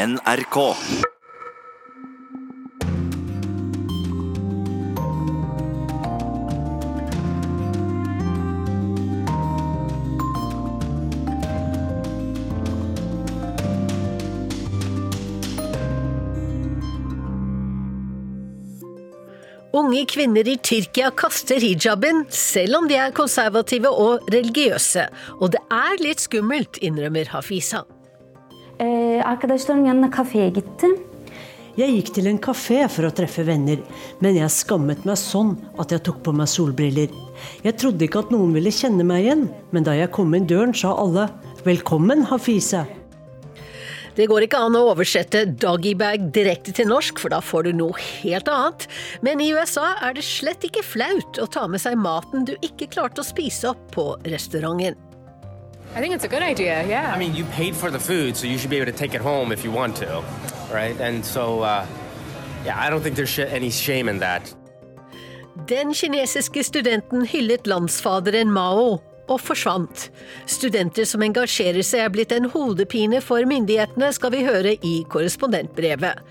[0.00, 0.56] NRK.
[19.76, 25.10] Unge kvinner i Tyrkia kaster hijaben, selv om de er konservative og religiøse.
[25.42, 27.84] Og det er litt skummelt, innrømmer Hafiza.
[29.20, 30.98] Ee, yanına kafeye gittim.
[31.76, 33.78] Jeg gikk til en kafé for å treffe venner,
[34.20, 37.12] men jeg skammet meg sånn at jeg tok på meg solbriller.
[37.64, 40.74] Jeg trodde ikke at noen ville kjenne meg igjen, men da jeg kom inn døren,
[40.74, 41.28] sa alle
[41.64, 42.86] 'velkommen, Hafize'.
[44.16, 47.96] Det går ikke an å oversette doggybag direkte til norsk, for da får du noe
[48.22, 48.88] helt annet.
[49.22, 52.90] Men i USA er det slett ikke flaut å ta med seg maten du ikke
[52.90, 55.09] klarte å spise opp på restauranten.
[55.94, 57.12] I think it's a good idea, yeah.
[57.12, 59.20] I mean, you paid for the food, so you should be able to take it
[59.20, 60.22] home if you want to,
[60.72, 60.98] right?
[61.00, 61.84] And so, uh,
[62.64, 64.54] yeah, I don't think there's any shame in that.
[65.66, 70.08] Den kinesiske studenten hyllet landsfaderen Mao og forsvant.
[70.46, 76.22] Studenter som engasjerer seg er blitt en hodepine for myndighetene, skal vi høre i korrespondentbrevet.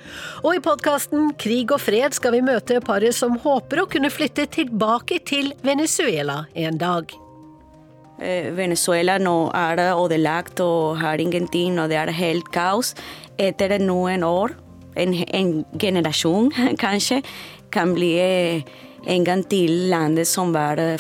[0.44, 4.48] Og i podkasten Krig og fred skal vi møte paret som håper å kunne flytte
[4.52, 7.12] tilbake til Venezuela en dag.
[8.20, 12.94] Eh, Venezuela nå er det ødelagt og har ingenting, og det er helt kaos.
[13.40, 14.56] Etter noen år,
[15.00, 16.52] en, en generasjon
[16.84, 17.22] kanskje,
[17.72, 18.64] kan bli eh,
[19.08, 20.98] en gang til landet som var eh,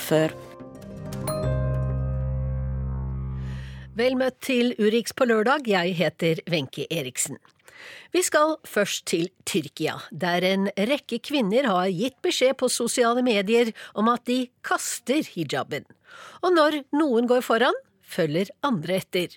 [3.99, 7.35] Vel møtt til Urix på lørdag, jeg heter Wenche Eriksen.
[8.15, 13.73] Vi skal først til Tyrkia, der en rekke kvinner har gitt beskjed på sosiale medier
[13.99, 15.83] om at de kaster hijaben.
[16.39, 19.35] Og når noen går foran, følger andre etter.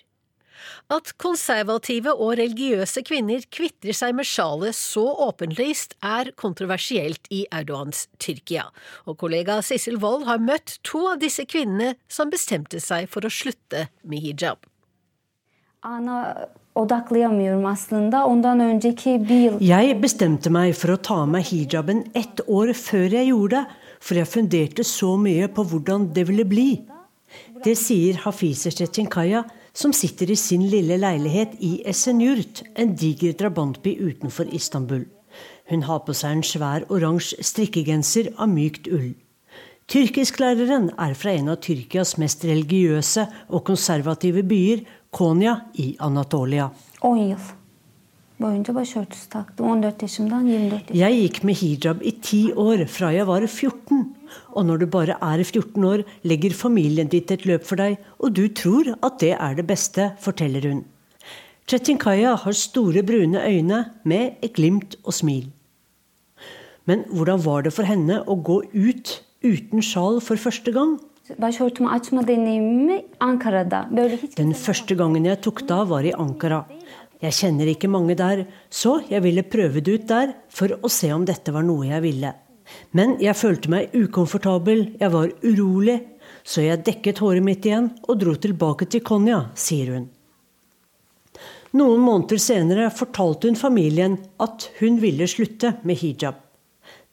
[0.93, 8.07] At konservative og religiøse kvinner kvitrer seg med sjalet så åpenlyst, er kontroversielt i Erdogans
[8.19, 8.69] Tyrkia,
[9.07, 13.33] og kollega Sissel Wold har møtt to av disse kvinnene som bestemte seg for å
[13.33, 14.63] slutte med hijab.
[15.83, 18.25] Anna odaklayamıyorum aslında.
[18.27, 22.73] Ondan önceki bir yıl Jeg bestemte meg for å ta av meg hijaben ett år
[22.73, 23.65] før jeg gjorde det,
[23.99, 26.81] for jeg funderte så mye på hvordan det ville bli.
[27.63, 29.43] Det sier Hafize Tsjetsjenkaya,
[29.73, 35.05] som sitter i sin lille leilighet i Esenyurt, en diger drabantby utenfor Istanbul.
[35.69, 39.13] Hun har på seg en svær oransje strikkegenser av mykt ull.
[39.89, 46.71] Tyrkisklæreren er fra en av Tyrkias mest religiøse og konservative byer, Konya i Anatolia.
[47.01, 47.51] 10 yıl
[48.43, 49.65] boyunca başörtüsü taktım.
[49.65, 50.95] 14 yaşımdan 24 yaşım.
[50.95, 54.15] Jeg gikk med hijab i ti år, fra jeg var 14.
[54.53, 58.33] Og når du bare er 14 år, legger familien ditt et løp for deg, og
[58.37, 60.83] du tror at det er det beste, forteller hun.
[61.67, 65.47] Chetinkaya har store, brune øyne med et glimt og smil.
[66.85, 70.97] Men hvordan var det for henne å gå ut uten sjal for første gang?
[74.35, 76.65] Den første gangen jeg tok det av, var i Ankara.
[77.23, 81.13] Jeg kjenner ikke mange der, så jeg ville prøve det ut der for å se
[81.15, 82.33] om dette var noe jeg ville.
[82.91, 85.99] Men jeg følte meg ukomfortabel, jeg var urolig,
[86.43, 90.09] så jeg dekket håret mitt igjen og dro tilbake til Konya, sier hun.
[91.73, 96.37] Noen måneder senere fortalte hun familien at hun ville slutte med hijab.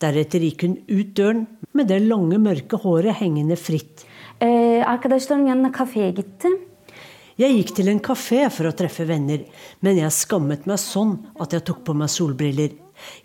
[0.00, 1.46] Deretter gikk hun ut døren
[1.76, 4.04] med det lange, mørke håret hengende fritt.
[6.16, 6.58] Gittim.
[7.40, 9.46] Jeg gikk til en kafé for å treffe venner,
[9.80, 12.74] men jeg skammet meg sånn at jeg tok på meg solbriller.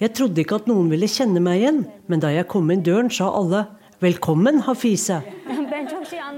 [0.01, 1.81] Jeg trodde ikke at noen ville kjenne meg igjen,
[2.11, 3.65] men da jeg kom inn døren, sa alle
[4.01, 5.21] 'velkommen, Hafize'.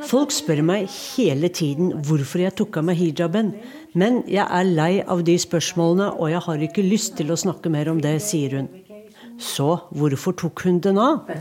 [0.07, 0.87] Folk spør meg
[1.17, 3.53] hele tiden hvorfor jeg tok av meg hijaben,
[3.97, 7.69] men jeg er lei av de spørsmålene, og jeg har ikke lyst til å snakke
[7.69, 8.69] mer om det, sier hun.
[9.37, 11.27] Så hvorfor tok hun den av?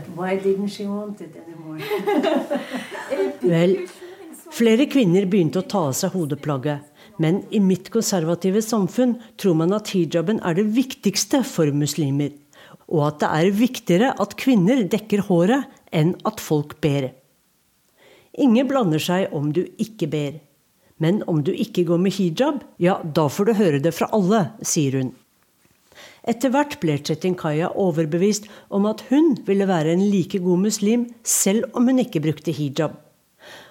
[3.53, 3.77] Vel,
[4.53, 6.79] flere kvinner begynte å ta av seg hodeplagget.
[7.17, 12.33] Men i mitt konservative samfunn tror man at hijaben er det viktigste for muslimer.
[12.87, 17.09] Og at det er viktigere at kvinner dekker håret enn at folk ber.
[18.37, 20.35] Ingen blander seg om du ikke ber.
[21.01, 24.47] Men om du ikke går med hijab, ja, da får du høre det fra alle,
[24.65, 25.11] sier hun.
[26.27, 31.69] Etter hvert ble Chetinkaya overbevist om at hun ville være en like god muslim selv
[31.77, 32.97] om hun ikke brukte hijab.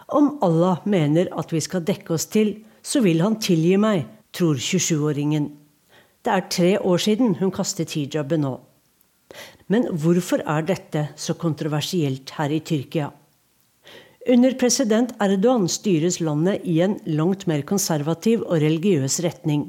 [0.07, 2.55] Om Allah mener at vi skal dekke oss til,
[2.87, 4.07] så vil han tilgi meg,
[4.37, 5.51] tror 27-åringen.
[6.23, 8.55] Det er tre år siden hun kastet hijaben nå.
[9.73, 13.11] Men hvorfor er dette så kontroversielt her i Tyrkia?
[14.27, 19.69] Under president Erdogan styres landet i en langt mer konservativ og religiøs retning.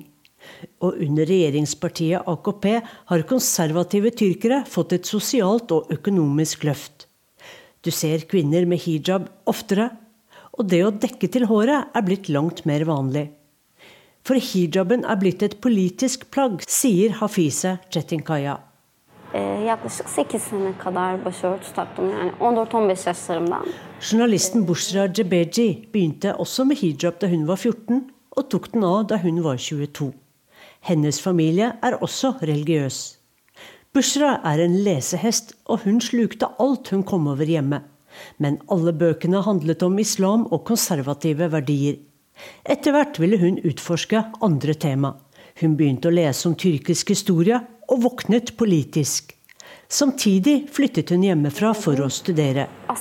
[0.82, 2.66] Og under regjeringspartiet AKP
[3.12, 7.06] har konservative tyrkere fått et sosialt og økonomisk løft.
[7.86, 9.92] Du ser kvinner med hijab oftere,
[10.58, 13.30] og det å dekke til håret er blitt langt mer vanlig.
[14.28, 18.58] For hijaben er blitt et politisk plagg, sier Hafize Çetinkaya.
[19.68, 23.66] yaklaşık 8 sene kadar başörtüsü taktım yani 14-15 yaşlarımdan.
[24.02, 29.10] Journalisten Bushra Jebeji begynte også med hijab da hun var 14, og tok den av
[29.10, 30.14] da hun var 22.
[30.82, 33.18] Hennes familie er også religiøs.
[33.96, 37.82] Bushra er en lesehest, og hun slukte alt hun kom over hjemme.
[38.38, 41.98] Men alle bøkene handlet om islam og konservative verdier.
[42.66, 45.16] Etter hvert ville hun utforske andre tema.
[45.62, 49.34] Hun begynte å lese om tyrkisk historie, og våknet politisk.
[49.88, 52.68] Samtidig flyttet hun hjemmefra for å studere.
[52.68, 52.96] E,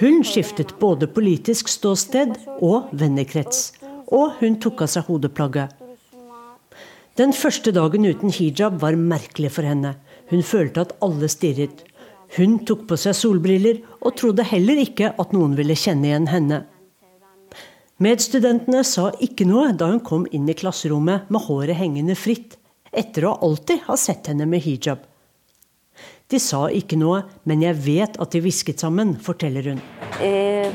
[0.00, 3.72] Hun skiftet både politisk ståsted og vennekrets.
[4.12, 5.72] Og hun tok av seg hodeplagget.
[7.16, 9.94] Den første dagen uten hijab var merkelig for henne.
[10.30, 11.84] Hun følte at alle stirret.
[12.36, 16.64] Hun tok på seg solbriller og trodde heller ikke at noen ville kjenne igjen henne.
[18.02, 22.56] Medstudentene sa ikke noe da hun kom inn i klasserommet med håret hengende fritt,
[22.90, 25.04] etter å alltid ha sett henne med hijab.
[26.30, 29.80] De sa ikke noe, men jeg vet at de hvisket sammen, forteller hun.
[30.20, 30.70] e,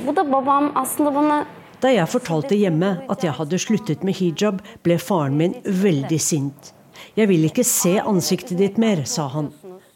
[0.75, 1.45] aslında bana
[1.81, 6.73] Da jeg fortalte hjemme at jeg hadde sluttet med hijab, ble faren min veldig sint.
[7.19, 9.49] Jeg vil ikke se ansiktet ditt mer, sa han.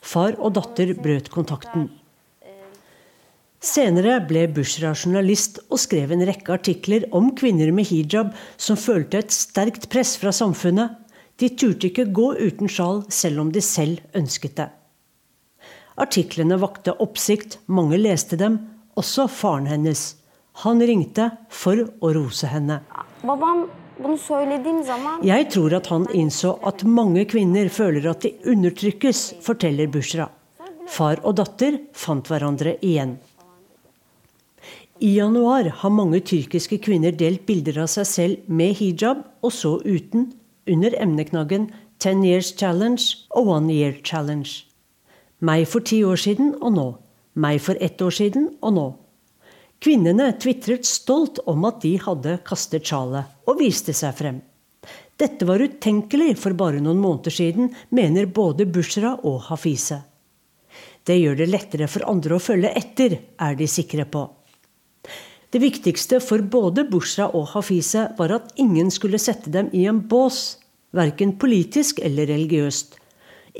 [0.03, 1.85] Far og datter brøt kontakten.
[3.63, 9.21] Senere ble Bushra journalist og skrev en rekke artikler om kvinner med hijab som følte
[9.23, 10.97] et sterkt press fra samfunnet.
[11.39, 14.67] De turte ikke gå uten sjal selv om de selv ønsket det.
[16.03, 18.59] Artiklene vakte oppsikt, mange leste dem,
[18.99, 20.03] også faren hennes.
[20.65, 22.81] Han ringte for å rose henne.
[23.23, 23.63] babam
[23.99, 29.33] bunu söylediğim zaman Jeg tror at han innså at mange kvinner føler at de undertrykkes,
[29.41, 30.29] forteller Bushra.
[30.87, 33.17] Far og datter fant hverandre igjen.
[34.99, 39.77] I januar har mange tyrkiske kvinner delt bilder av seg selv med hijab og så
[39.83, 40.33] uten,
[40.67, 44.63] under emneknaggen 'Ten Years Challenge' og 'One Year Challenge'.
[45.39, 46.95] Meg for ti år siden og nå.
[47.35, 48.93] Meg for ett år siden og nå.
[49.83, 54.37] Kvinnene tvitret stolt om at de hadde kastet sjalet, og viste seg frem.
[55.19, 59.97] Dette var utenkelig for bare noen måneder siden, mener både Bushra og Hafize.
[61.03, 64.23] Det gjør det lettere for andre å følge etter, er de sikre på.
[65.51, 69.99] Det viktigste for både Bushra og Hafize var at ingen skulle sette dem i en
[70.07, 70.61] bås,
[70.95, 72.95] verken politisk eller religiøst.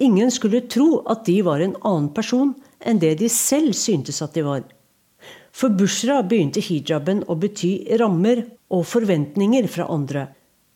[0.07, 4.33] Ingen skulle tro at de var en annen person enn det de selv syntes at
[4.39, 4.63] de var.
[5.53, 8.41] For Bushra begynte hijaben å bety rammer
[8.73, 10.27] og forventninger fra andre.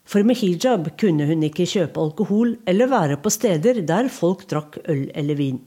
[0.08, 4.78] For med hijab kunne hun ikke kjøpe alkohol eller være på steder der folk drakk
[4.88, 5.58] øl eller vin.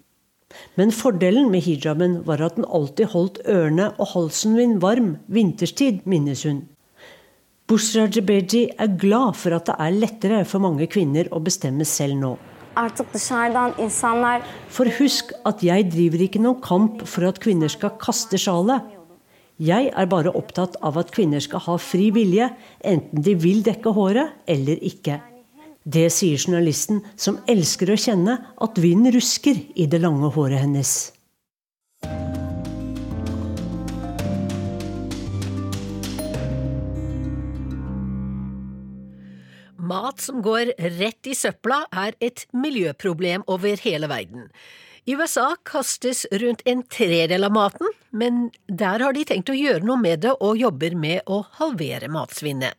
[0.79, 6.01] Men fordelen med hijaben var at den alltid holdt ørene og halsen min varm vinterstid,
[6.07, 6.65] minnes hun.
[7.71, 12.19] Bushra Jebeji er glad for at det er lettere for mange kvinner å bestemme selv
[12.19, 12.33] nå.
[14.75, 19.00] For husk at jeg driver ikke noen kamp for at kvinner skal kaste sjalet.
[19.61, 22.47] Jeg er bare opptatt av at kvinner skal ha fri vilje,
[22.81, 25.19] enten de vil dekke håret eller ikke.
[25.85, 30.95] Det sier journalisten, som elsker å kjenne at vinden rusker i det lange håret hennes.
[39.76, 44.49] Mat som går rett i søpla, er et miljøproblem over hele verden.
[45.05, 49.87] I USA kastes rundt en tredel av maten, men der har de tenkt å gjøre
[49.87, 52.75] noe med det og jobber med å halvere matsvinnet.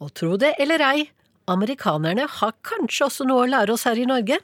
[0.00, 1.08] Og tro det eller ei,
[1.50, 4.40] amerikanerne har kanskje også noe å lære oss her i Norge?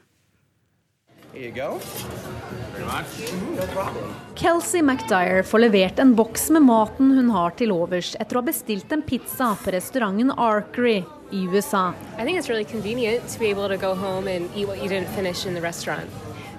[4.37, 8.49] Kelsey McDyer får levert en boks med maten hun har til overs etter å ha
[8.49, 11.03] bestilt en pizza på restauranten Arkery
[11.33, 11.93] i USA.
[12.19, 14.89] I think it's really convenient to be able to go home and eat what you
[14.89, 16.09] didn't finish in the restaurant.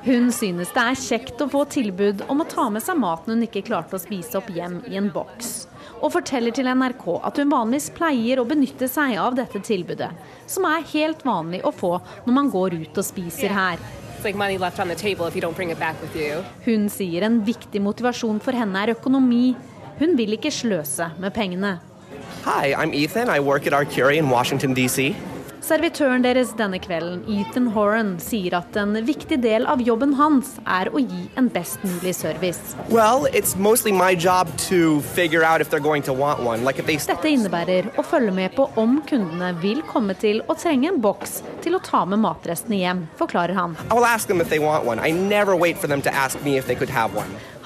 [0.07, 3.43] Hun synes det er kjekt å få tilbud om å ta med seg maten hun
[3.43, 5.67] ikke klarte å spise opp hjem i en boks.
[5.99, 10.07] Og forteller til NRK at hun vanligvis pleier å benytte seg av dette tilbudet,
[10.47, 13.83] som er helt vanlig å få når man går ut og spiser her.
[16.63, 19.45] Hun sier en viktig motivasjon for henne er økonomi.
[19.99, 21.81] Hun vil ikke sløse med pengene.
[22.47, 23.27] Hi, I'm Ethan.
[23.27, 25.11] I work at Arcuri in Washington, D.C.
[25.67, 30.87] Servitøren deres denne kvelden, Ethan Horan, sier at en viktig del av jobben hans er
[30.95, 32.71] å gi en best mulig service.
[32.87, 33.25] Well.
[36.63, 40.87] Like they Dette innebærer å følge med på om kundene vil komme til å trenge
[40.93, 43.75] en boks til å ta med matrestene hjem, forklarer han.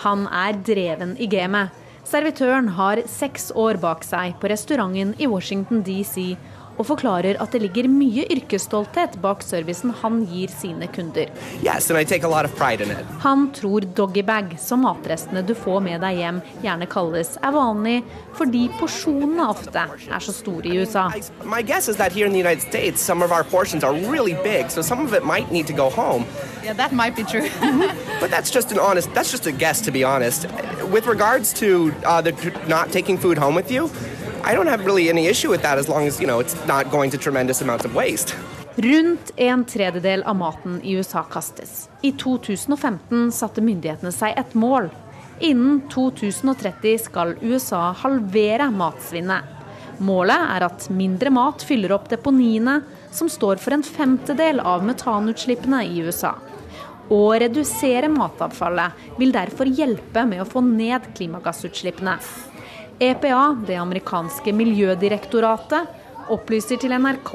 [0.08, 1.77] Han er dreven i gamet.
[2.12, 6.34] Servitøren har seks år bak seg på restauranten i Washington DC
[6.81, 11.29] og forklarer at det ligger mye yrkesstolthet bak servicen han gir sine kunder.
[11.61, 13.05] Yes, and I take a lot of pride in it.
[13.21, 18.00] Han tror doggybag, som matrestene du får med deg hjem gjerne kalles, er vanlig
[18.38, 21.09] fordi porsjonene ofte er så store i USA.
[21.13, 23.93] I, my guess is that here in the United States, some of our portions are
[24.09, 26.25] really big, so some of it might need to go home.
[26.63, 27.50] Yeah, that might be true.
[28.21, 30.45] But that's just an honest, that's just a guess, to be honest.
[30.91, 32.33] With regards to uh, the
[32.67, 33.89] not taking food home with you,
[34.43, 36.91] I don't have really any issue with that as long as, you know, it's not
[36.91, 38.36] going to tremendous amounts of waste.
[38.75, 41.89] Rundt en tredjedel av maten i USA kastes.
[42.01, 44.89] I 2015 satte myndighetene seg et mål.
[45.39, 49.45] Innen 2030 skal USA halvere matsvinnet.
[50.01, 52.79] Målet er at mindre mat fyller opp deponiene,
[53.12, 56.33] som står for en femtedel av metanutslippene i USA.
[57.12, 62.15] Å redusere matavfallet vil derfor hjelpe med å få ned klimagassutslippene.
[63.01, 65.88] EPA, det amerikanske miljødirektoratet,
[66.31, 67.31] opplyser til NRK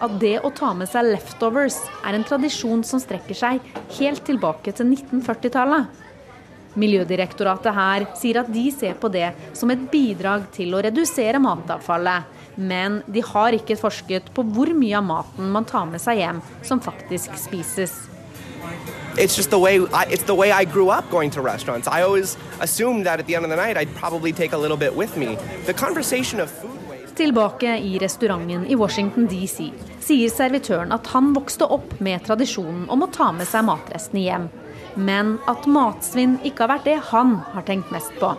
[0.00, 1.76] at det å ta med seg leftovers
[2.08, 3.66] er en tradisjon som strekker seg
[3.98, 5.90] helt tilbake til 1940-tallet.
[6.80, 12.40] Miljødirektoratet her sier at de ser på det som et bidrag til å redusere matavfallet,
[12.56, 16.40] men de har ikke forsket på hvor mye av maten man tar med seg hjem
[16.64, 17.92] som faktisk spises.
[19.18, 21.88] It's just the way I, it's the way I grew up going to restaurants.
[21.88, 24.76] I always assumed that at the end of the night I'd probably take a little
[24.76, 25.36] bit with me.
[25.66, 26.80] The conversation of food
[27.20, 29.66] Tilbake i restauranten i Washington DC
[30.00, 34.46] sier servitøren at han vokste opp med tradisjonen om å ta med seg matrestene hjem,
[34.96, 38.30] men at matsvinn ikke har vært det han har tenkt mest på.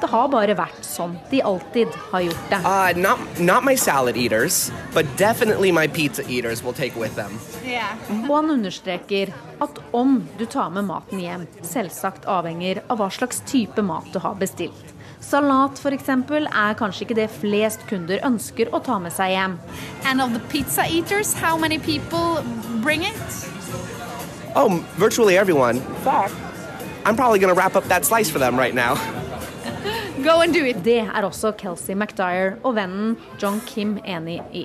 [0.00, 2.58] Det har bare vært sånn de alltid har gjort det.
[2.64, 7.38] Uh, not not my salad eaters, but definitely my pizza eaters will take with them.
[7.64, 7.96] yeah.
[8.28, 13.40] Og han understreker at om du tar med maten hjem, selvsagt avhenger av hva slags
[13.48, 14.92] type mat du har bestilt.
[15.20, 16.08] Salat f.eks.
[16.08, 19.58] er kanskje ikke det flest kunder ønsker å ta med seg hjem.
[20.04, 22.44] And of the pizza eaters, how many people
[22.84, 23.16] bring it?
[24.54, 25.82] Oh, virtually everyone.
[27.04, 28.94] I'm probably going to wrap up that slice for them right now.
[30.26, 30.76] Go and do it.
[30.82, 34.64] Det er også Kelsey McDyre og vennen John Kim enig i.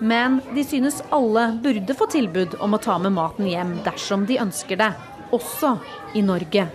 [0.00, 4.40] Men de synes alle burde få tilbud om å ta med maten hjem dersom de
[4.42, 4.88] ønsker det,
[5.30, 5.76] også
[6.18, 6.66] i Norge.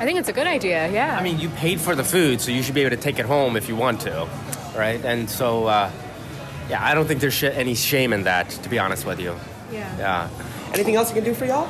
[0.00, 1.18] I think it's a good idea, yeah.
[1.18, 3.24] I mean, you paid for the food, so you should be able to take it
[3.24, 4.28] home if you want to,
[4.76, 5.02] right?
[5.04, 5.90] And so, uh,
[6.68, 9.34] yeah, I don't think there's sh- any shame in that, to be honest with you.
[9.72, 9.88] Yeah.
[9.98, 10.28] Yeah.
[10.74, 11.68] Anything else you can do for y'all?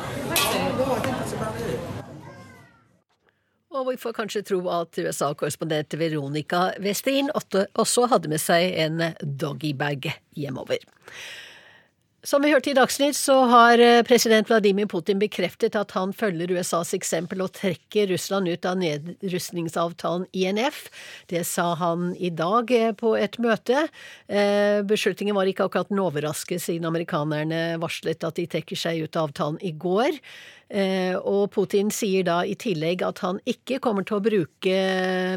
[3.72, 10.10] Og vi får kanskje tro at USA-korrespondent Veronica Westin også hadde med seg en doggybag
[10.36, 10.82] hjemover.
[12.22, 16.52] Som vi hørte i Dagsnytt, så har eh, president Vladimir Putin bekreftet at han følger
[16.54, 20.86] USAs eksempel og trekker Russland ut av nedrustningsavtalen INF.
[21.26, 23.90] Det sa han i dag eh, på et møte.
[24.30, 29.18] Eh, beslutningen var ikke akkurat en overraskelse, siden amerikanerne varslet at de trekker seg ut
[29.18, 30.22] av avtalen i går.
[30.72, 34.72] Og Putin sier da i tillegg at han ikke kommer til å bruke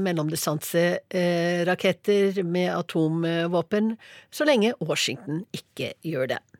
[0.06, 4.00] mellomdistanseraketter med atomvåpen
[4.32, 6.55] så lenge Washington ikke gjør det.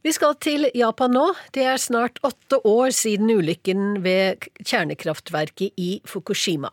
[0.00, 1.26] Vi skal til Japan nå.
[1.52, 6.70] Det er snart åtte år siden ulykken ved kjernekraftverket i Fukushima.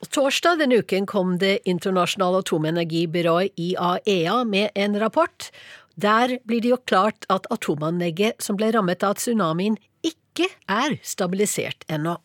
[0.00, 5.50] Og torsdag denne uken kom Det internasjonale atomenergibyrået IAEA med en rapport.
[6.00, 11.84] Der blir det jo klart at atomanlegget som ble rammet av tsunamien, ikke er stabilisert
[11.92, 12.16] ennå.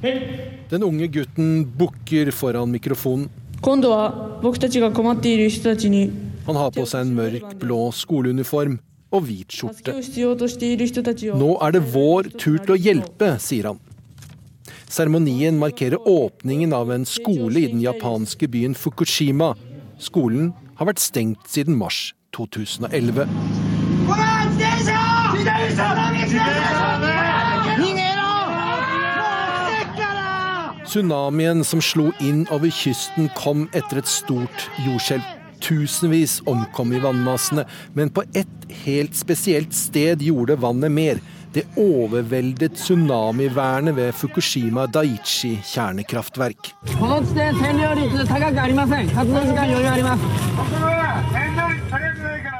[0.00, 3.28] Den unge gutten bukker foran mikrofonen.
[6.46, 9.94] Han har på seg en mørk blå skoleuniform og hvit skjorte.
[11.38, 13.80] Nå er det vår tur til å hjelpe, sier han.
[14.90, 19.52] Seremonien markerer åpningen av en skole i den japanske byen Fukushima.
[20.02, 23.26] Skolen har vært stengt siden mars 2011.
[30.90, 35.39] Tsunamien som slo inn over kysten, kom etter et stort jordskjelv.
[35.60, 41.20] Tusenvis omkom i vannmassene, men på ett helt spesielt sted gjorde vannet mer.
[41.52, 46.70] Det overveldet tsunamivernet ved Fukushima Daiichi kjernekraftverk.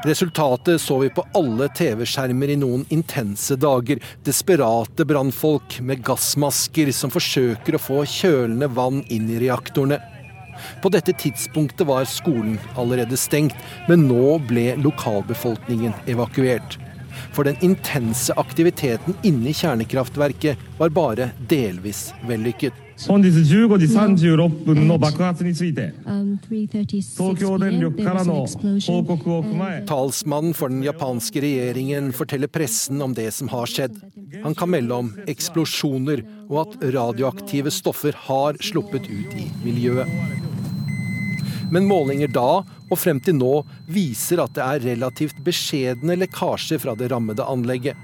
[0.03, 4.01] Resultatet så vi på alle TV-skjermer i noen intense dager.
[4.25, 10.01] Desperate brannfolk med gassmasker som forsøker å få kjølende vann inn i reaktorene.
[10.81, 13.57] På dette tidspunktet var skolen allerede stengt,
[13.87, 16.79] men nå ble lokalbefolkningen evakuert.
[17.35, 22.73] For den intense aktiviteten inni kjernekraftverket var bare delvis vellykket.
[29.87, 33.97] Talsmannen for den japanske regjeringen forteller pressen om det som har skjedd.
[34.43, 40.60] Han kan melde om eksplosjoner og at radioaktive stoffer har sluppet ut i miljøet.
[41.71, 42.61] Men målinger da
[42.91, 43.51] og frem til nå
[43.91, 47.95] viser at det er relativt beskjedne lekkasjer fra det rammede anlegget.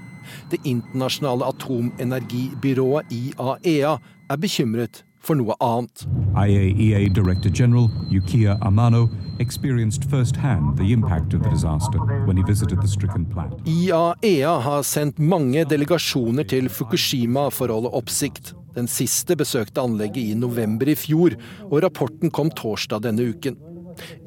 [0.50, 3.98] Det internasjonale atomenergibyrået IAEA
[4.28, 6.04] er bekymret for noe annet.
[6.36, 9.08] IAEA Director General Yukiya Amano
[9.40, 13.54] experienced firsthand the impact of the disaster when he visited the stricken plant.
[13.66, 18.54] IAEA har sendt mange delegasjoner til Fukushima for å holde oppsikt.
[18.78, 21.34] Den siste besøkte anlegget i november i fjor,
[21.66, 23.58] og rapporten kom torsdag denne uken.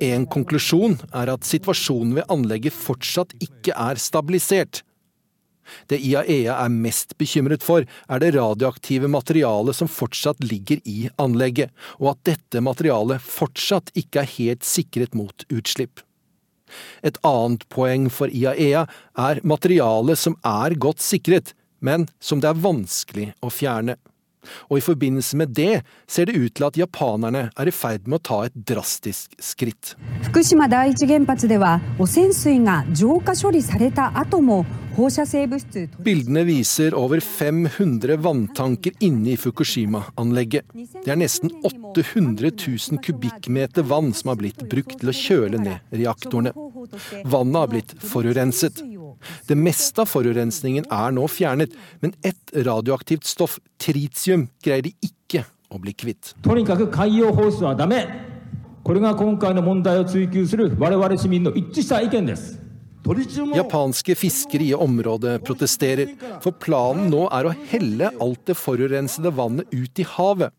[0.03, 4.83] En konklusjon er at situasjonen ved anlegget fortsatt ikke er stabilisert.
[5.87, 11.71] Det IAEA er mest bekymret for, er det radioaktive materialet som fortsatt ligger i anlegget,
[12.01, 16.03] og at dette materialet fortsatt ikke er helt sikret mot utslipp.
[17.03, 18.85] Et annet poeng for IAEA
[19.19, 23.97] er materialet som er godt sikret, men som det er vanskelig å fjerne
[24.69, 28.21] og i forbindelse med det ser det ut til at japanerne er i ferd med
[28.21, 29.95] å ta et drastisk skritt.
[36.03, 40.67] Bildene viser over 500 vanntanker inne i Fukushima-anlegget.
[40.73, 45.95] Det er nesten 800 000 kubikkmeter vann som har blitt brukt til å kjøle ned
[45.95, 46.51] reaktorene.
[47.23, 48.83] Vannet har blitt forurenset.
[49.48, 55.44] Det meste av forurensningen er nå fjernet, men ett radioaktivt stoff, tritium, greier de ikke
[55.70, 56.34] å bli kvitt.
[56.42, 58.06] とにかく海洋放出はダメ
[58.84, 62.66] これが今回の問題を追及する我々市民の一致した意見です
[63.54, 66.08] Japanske fiskere i området protesterer,
[66.42, 70.50] for planen nå er å helle alt det forurensede vannet ut i havet.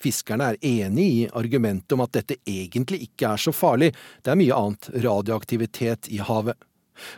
[0.00, 3.90] Fiskerne er enig i argumentet om at dette egentlig ikke er så farlig,
[4.24, 6.56] det er mye annet radioaktivitet i havet.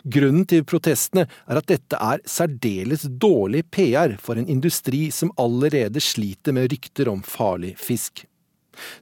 [0.04, 6.02] Grunnen til protestene er at dette er særdeles dårlig PR for en industri som allerede
[6.04, 8.26] sliter med rykter om farlig fisk.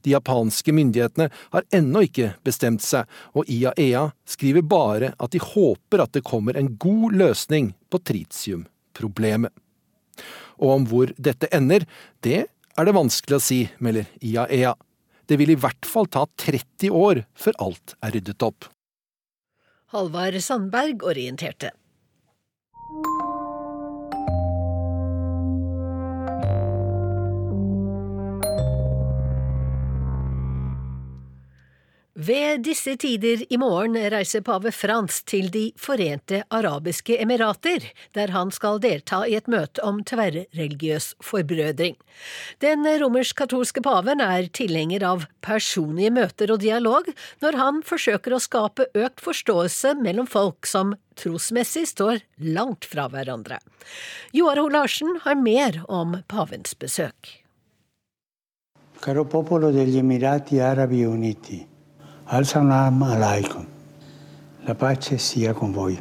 [0.04, 6.04] De japanske myndighetene har ennå ikke bestemt seg, og IAEA skriver bare at de håper
[6.04, 9.52] at det kommer en god løsning på tritiumproblemet.
[10.62, 11.86] Og om hvor dette ender,
[12.20, 14.74] det er det vanskelig å si, melder IAEA.
[15.28, 18.68] Det vil i hvert fall ta 30 år før alt er ryddet opp.
[19.92, 21.81] Halvard Sandberg orienterte.
[32.22, 37.82] Ved disse tider i morgen reiser pave Frans til De forente arabiske emirater,
[38.14, 41.96] der han skal delta i et møte om tverrreligiøs forbrødring.
[42.62, 47.08] Den romersk-katolske paven er tilhenger av personlige møter og dialog
[47.42, 53.58] når han forsøker å skape økt forståelse mellom folk som trosmessig står langt fra hverandre.
[54.36, 57.40] Joar Ho Larsen har mer om pavens besøk.
[59.02, 61.71] Caro popolo degli Emirati Arabi Uniti.
[62.32, 63.66] Al-salam alaikum.
[64.66, 65.98] La pace sia con voi.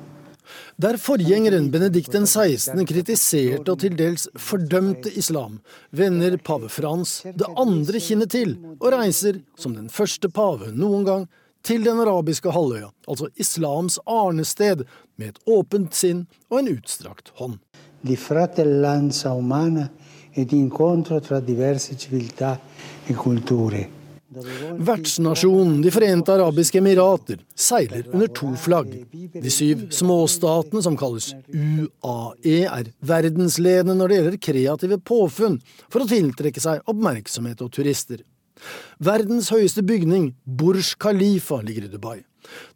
[0.77, 2.85] Der forgjengeren Benedikt 16.
[2.85, 5.59] kritiserte og til dels fordømte islam,
[5.91, 11.27] vender pave Frans det andre kinnet til og reiser, som den første pave noen gang,
[11.67, 17.59] til den arabiske halvøya, altså islams arnested, med et åpent sinn og en utstrakt hånd.
[18.01, 19.89] Di fratellanza umana
[20.33, 22.57] e di incontro tra diverse civiltà
[23.05, 24.00] e culture.
[24.31, 28.93] Vertsnasjonen De forente arabiske emirater seiler under to flagg.
[29.11, 35.59] De syv småstatene, som kalles UAE, er verdensledende når det gjelder kreative påfunn
[35.91, 38.23] for å tiltrekke seg oppmerksomhet og turister.
[39.03, 42.19] Verdens høyeste bygning, Burj Khalifa, ligger i Dubai.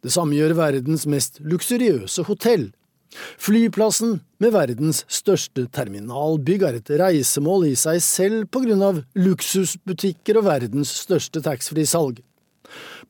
[0.04, 2.68] Det samme gjør verdens mest luksuriøse hotell,
[3.14, 10.40] Flyplassen, med verdens største terminalbygg, er et reisemål i seg selv på grunn av luksusbutikker
[10.40, 12.20] og verdens største taxfree-salg.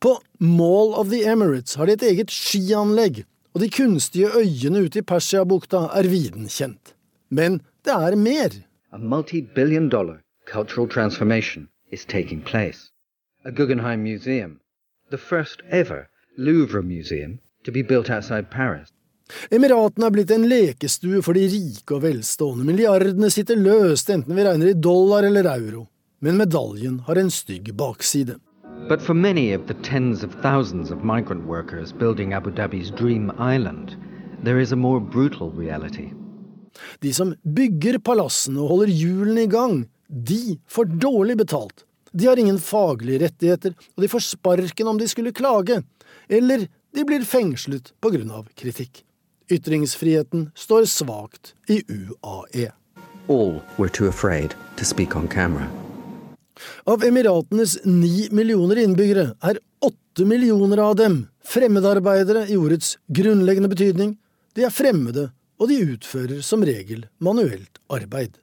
[0.00, 5.00] På Mall of the Emirates har de et eget skianlegg, og de kunstige øyene ute
[5.00, 6.92] i Persiabukta er viden kjent.
[7.30, 8.60] Men det er mer.
[8.92, 12.90] A multi-billion dollar cultural transformation is taking place.
[13.44, 14.60] A Guggenheim Museum,
[15.10, 18.92] the first ever Louvre museum, to be built outside Paris.
[19.50, 22.66] Emiratene er blitt en lekestue for de rike og velstående.
[22.66, 25.86] Milliardene sitter løst, enten vi regner i dollar eller euro.
[26.22, 28.38] Men medaljen har en stygg bakside.
[28.88, 33.32] But for many of the tens of thousands of migrant workers building Abu Dhabi's dream
[33.38, 33.96] island,
[34.44, 36.12] there is a more brutal reality.
[37.00, 41.82] De som bygger palassene og holder hjulene i gang, de får dårlig betalt.
[42.12, 45.82] De har ingen faglige rettigheter, og de får sparken om de skulle klage.
[46.28, 49.02] Eller de blir fengslet på grunn av kritikk.
[49.50, 52.70] Ytringsfriheten står svakt i UAE.
[53.28, 55.68] All were too afraid to speak on camera.
[56.84, 64.16] Av Emiratenes ni millioner innbyggere er åtte millioner av dem fremmedarbeidere i ordets grunnleggende betydning.
[64.54, 65.30] De er fremmede,
[65.60, 68.34] og de utfører som regel manuelt arbeid.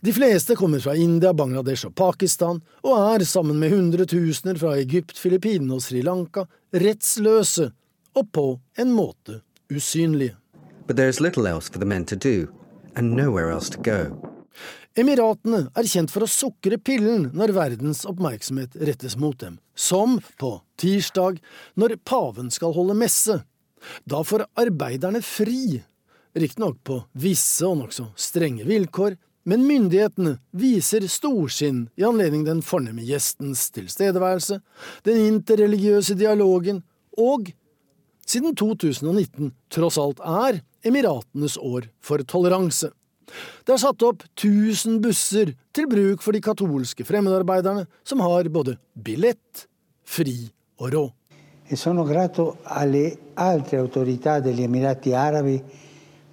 [0.00, 5.18] De fleste kommer fra India, Bangladesh og Pakistan, og er, sammen med hundretusener fra Egypt,
[5.18, 7.70] Filippinene og Sri Lanka, rettsløse
[8.14, 8.46] og på
[8.78, 9.40] en måte
[9.70, 10.36] usynlige.
[10.86, 12.48] But there's little else for the men to do,
[12.96, 14.30] and nowhere else to go.
[14.94, 20.52] Emiratene er kjent for å sukre pillen når verdens oppmerksomhet rettes mot dem, som på
[20.78, 21.40] tirsdag,
[21.74, 23.40] når paven skal holde messe.
[24.06, 25.80] Da får arbeiderne fri,
[26.38, 29.16] riktignok på visse og nokså strenge vilkår,
[29.50, 34.60] men myndighetene viser storsinn i anledning den fornemme gjestens tilstedeværelse,
[35.04, 36.84] den interreligiøse dialogen
[37.18, 37.50] og,
[38.26, 42.90] siden 2019 tross alt er Emiratenes år for toleranse.
[43.64, 48.76] Det er satt opp 1000 busser til bruk for de katolske fremmedarbeiderne, som har både
[48.94, 49.66] billett,
[50.04, 51.12] fri og råd.
[51.64, 55.56] E sono grato alle altre autorità degli Emirati Arabi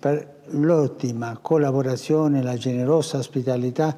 [0.01, 3.95] per l'ottima collaborazione, la generosa ospitalità.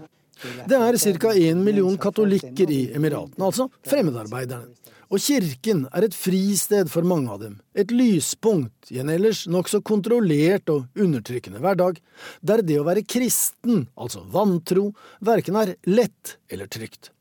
[0.67, 1.33] Det er ca.
[1.33, 4.82] én million katolikker i Emiratene, altså fremmedarbeiderne.
[5.11, 9.81] Og kirken er et fristed for mange av dem, et lyspunkt i en ellers nokså
[9.85, 11.99] kontrollert og undertrykkende hverdag,
[12.41, 17.11] der det å være kristen, altså vantro, verken er lett eller trygt.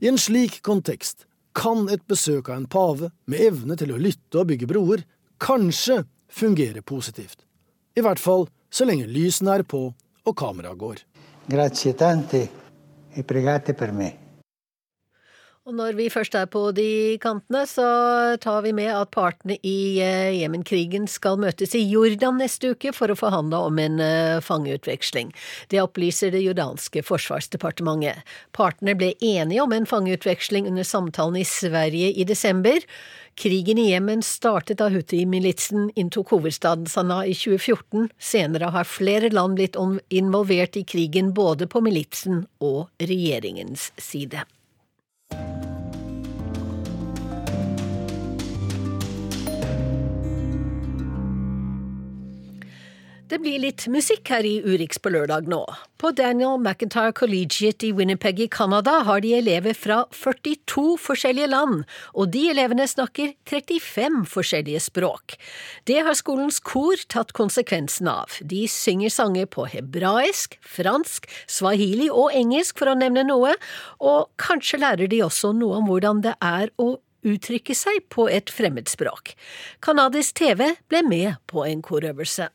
[0.00, 4.40] I en slik kontekst kan et besøk av en pave med evne til å lytte
[4.40, 5.04] og bygge broer
[5.42, 7.44] kanskje fungere positivt.
[7.96, 9.84] I hvert fall så lenge lysene er på
[10.22, 11.04] og kameraet går.
[11.52, 12.46] Grazie tante
[13.12, 14.21] e pregate per me.
[15.62, 17.84] Og når vi først er på de kantene, så
[18.42, 23.12] tar vi med at partene i eh, Jemen-krigen skal møtes i Jordan neste uke for
[23.12, 25.30] å forhandle om en eh, fangeutveksling.
[25.70, 28.26] Det opplyser det jordanske forsvarsdepartementet.
[28.58, 32.82] Partene ble enige om en fangeutveksling under samtalen i Sverige i desember.
[33.38, 38.10] Krigen i Jemen startet da Houthi-militsen inntok hovedstaden Sanaa i 2014.
[38.18, 39.78] Senere har flere land blitt
[40.10, 44.42] involvert i krigen både på militsen og regjeringens side.
[45.38, 45.61] you
[53.32, 55.62] Det blir litt musikk her i Urix på lørdag nå.
[55.96, 61.86] På Daniel McIntyre Collegiate i Winnipeg i Canada har de elever fra 42 forskjellige land,
[62.12, 65.38] og de elevene snakker 35 forskjellige språk.
[65.88, 68.36] Det har skolens kor tatt konsekvensen av.
[68.44, 73.56] De synger sanger på hebraisk, fransk, swahili og engelsk, for å nevne noe,
[73.96, 78.52] og kanskje lærer de også noe om hvordan det er å uttrykke seg på et
[78.52, 79.38] fremmedspråk.
[79.80, 82.52] Canadisk TV ble med på en korøvelse.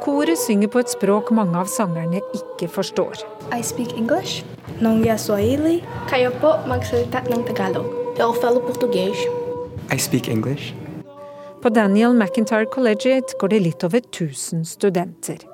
[0.00, 3.20] Koret synger på et språk mange av sangerne ikke forstår.
[3.56, 4.44] I speak English.
[4.80, 5.80] Nongya Swahili.
[6.08, 7.88] Kaya po magsalita ng Tagalog.
[8.20, 9.16] Eu falo português.
[9.92, 10.74] I speak English.
[11.62, 15.44] På Daniel McIntyre Collegiate går det litt over 1000 studenter.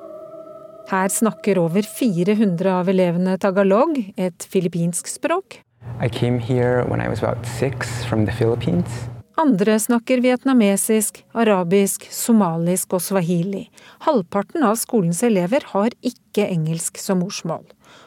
[0.91, 5.63] Her snakker over 400 av elevene tagalog, et filippinsk språk.
[6.01, 9.16] I came here when I was about six from the Philippines.
[9.39, 13.67] Andre snakker vietnamesisk, arabisk, somalisk og swahili.
[14.07, 17.67] Halvparten av skolens elever har ikke engelsk som morsmål.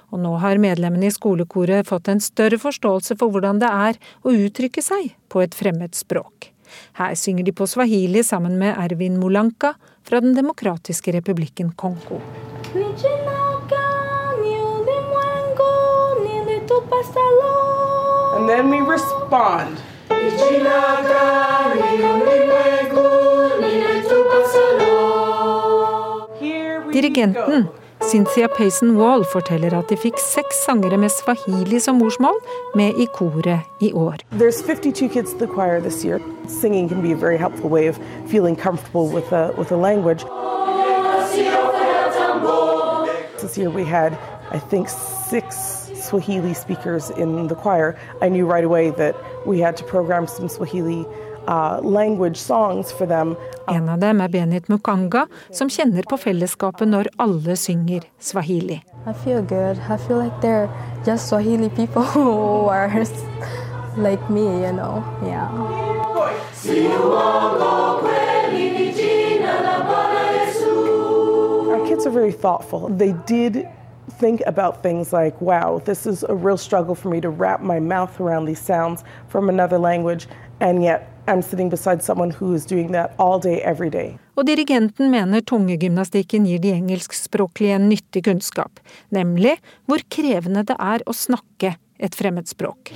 [0.09, 4.33] Og nå har medlemmene i skolekoret fått en større forståelse for hvordan det er å
[4.33, 6.49] uttrykke seg på et fremmed språk.
[6.97, 12.23] Her synger de på swahili sammen med Ervin Molanka fra Den demokratiske republikken Kongo.
[18.33, 19.77] And then we respond.
[26.93, 27.69] Dirigenten
[28.01, 32.39] Cynthia Payson Wall forteller at de fikk seks sangere med swahili som morsmål
[32.75, 34.23] med i koret i år.
[34.31, 36.03] There's 52 barn i the choir år.
[36.03, 36.19] year.
[36.47, 40.23] Singing can be a very helpful way of feeling comfortable with a, with a language.
[43.41, 44.17] This year we had,
[44.51, 44.89] I think,
[45.29, 50.25] six Swahili speakers in the choir, I knew right away that we had to program
[50.25, 51.05] some Swahili
[51.47, 53.35] uh, language songs for them.
[53.67, 58.81] En av dem er Benit Mukanga, som kjenner på fellesskapet når alle synger swahili.
[59.05, 59.77] I feel good.
[59.89, 60.69] I feel like they're
[61.05, 62.89] just Swahili people who are
[63.97, 65.03] like me, you know.
[65.23, 65.49] Yeah.
[71.69, 72.89] Our kids are very thoughtful.
[72.89, 73.67] They did
[74.19, 77.79] think about things like, wow, this is a real struggle for me to wrap my
[77.79, 80.27] mouth around these sounds from another language,
[80.59, 84.17] and yet I'm sitting beside someone who is doing that all day, every day.
[84.35, 88.79] Og dirigenten mener tungegymnastikken gir de engelskspråklige en nyttig kunnskap,
[89.11, 92.91] nemlig hvor krevende det er å snakke et fremmedspråk.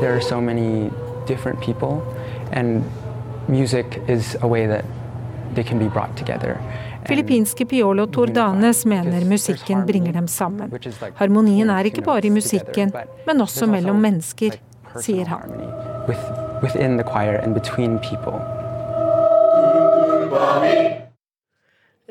[0.00, 0.90] There are so many
[1.26, 2.02] different people,
[2.52, 2.82] and
[3.48, 4.84] music is a way that
[7.06, 10.72] Filippinske Piolo Tordanes mener musikken bringer dem sammen.
[11.18, 12.92] Harmonien er ikke bare i musikken,
[13.26, 14.56] men også mellom mennesker,
[15.00, 15.56] sier han.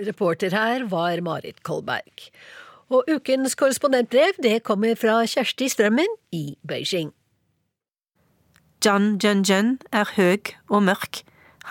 [0.01, 2.29] Reporter her var Marit Kolberg.
[2.91, 7.13] Og ukens korrespondentbrev det kommer fra Kjersti Strømmen i Beijing.
[8.85, 11.21] Jan Jun-jun er høy og mørk.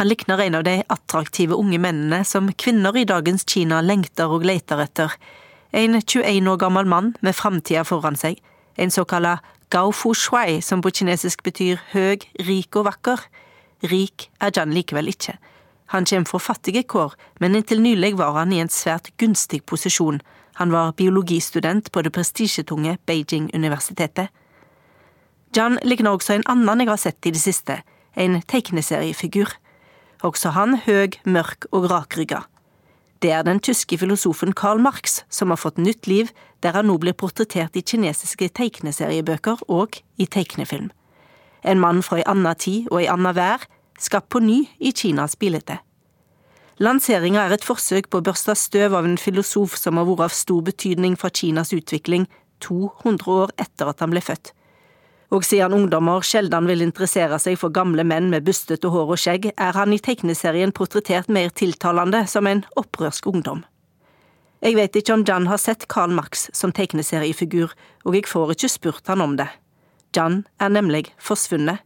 [0.00, 4.46] Han likner en av de attraktive unge mennene som kvinner i dagens Kina lengter og
[4.48, 5.12] leter etter.
[5.76, 8.38] En 21 år gammel mann med framtida foran seg.
[8.80, 9.34] En såkalla
[9.68, 13.28] Gao Fu Shui, som på kinesisk betyr høg, rik og vakker.
[13.92, 15.36] Rik er Jan likevel ikke.
[15.92, 20.24] Han kommer fra fattige kår, men inntil nylig var han i en svært gunstig posisjon.
[20.64, 24.32] Han var biologistudent på det prestisjetunge Beijing-universitetet.
[25.52, 27.82] Jan likner også en annen jeg har sett i det siste,
[28.16, 29.60] en tegneseriefigur.
[30.26, 32.44] Også han høg, mørk og rakrygga.
[33.20, 36.30] Det er den tyske filosofen Karl Marx som har fått nytt liv,
[36.64, 40.88] der han nå blir portrettert i kinesiske tegneseriebøker og i tegnefilm.
[41.64, 43.66] En mann fra ei anna tid og ei anna vær,
[44.00, 45.76] skapt på ny i Kinas bilde.
[46.80, 50.36] Lanseringa er et forsøk på å børste støv av en filosof som har vært av
[50.36, 52.24] stor betydning for Kinas utvikling
[52.64, 54.54] 200 år etter at han ble født.
[55.30, 59.52] Og siden ungdommer sjelden vil interessere seg for gamle menn med bustete hår og skjegg,
[59.54, 63.62] er han i tegneserien portrettert mer tiltalende som en opprørsk ungdom.
[64.60, 67.70] Jeg vet ikke om Jan har sett Karl Marx som tegneseriefigur,
[68.04, 69.48] og jeg får ikke spurt han om det.
[70.16, 71.80] Jan er nemlig forsvunnet.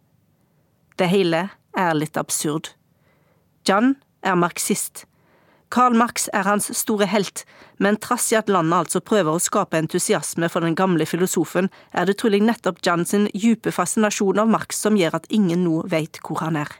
[0.97, 2.73] Det hele er litt absurd.
[3.69, 5.05] Jan er marxist.
[5.75, 7.41] Karl Marx er hans store helt,
[7.83, 12.07] men trass i at landet altså prøver å skape entusiasme for den gamle filosofen, er
[12.07, 16.23] det trolig nettopp Jan sin dype fascinasjon av Marx som gjør at ingen nå vet
[16.23, 16.71] hvor han er.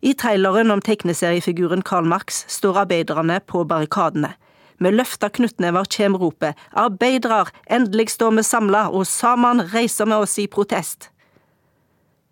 [0.00, 4.32] I traileren om tegneseriefiguren Karl Marx står arbeiderne på barrikadene.
[4.80, 10.40] Med løfta knyttnever kjem ropet Arbeidrar, endelig står vi samla, og sammen reiser vi oss
[10.40, 11.10] i protest.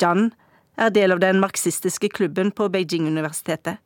[0.01, 0.31] Jan
[0.81, 3.77] er del av den marxistiske klubben på Beijing-universitetet.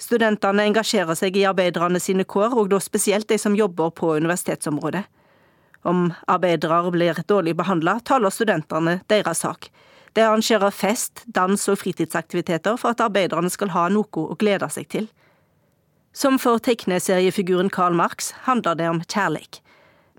[0.00, 5.04] Studentene engasjerer seg i arbeiderne sine kår, og da spesielt de som jobber på universitetsområdet.
[5.84, 9.70] Om arbeidere blir dårlig behandla, taler studentene deres sak.
[10.16, 14.88] De arrangerer fest, dans og fritidsaktiviteter for at arbeiderne skal ha noe å glede seg
[14.90, 15.10] til.
[16.12, 19.60] Som for tegneseriefiguren Karl Marx handler det om kjærleik.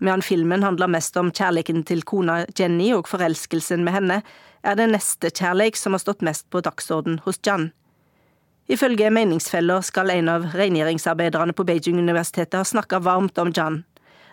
[0.02, 4.22] Medan filmen handler mest om kjærligheten til kona Jenny og forelskelsen med henne,
[4.63, 7.70] er det nestekjærleik som har stått mest på dagsorden hos Jan.
[8.72, 13.82] Ifølge meningsfeller skal en av rengjøringsarbeiderne på Beijing-universitetet ha snakka varmt om Jan.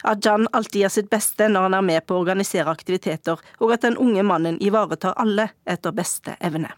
[0.06, 3.72] At Jan alltid gjør sitt beste når han er med på å organisere aktiviteter, og
[3.74, 6.70] at den unge mannen ivaretar alle etter beste evne.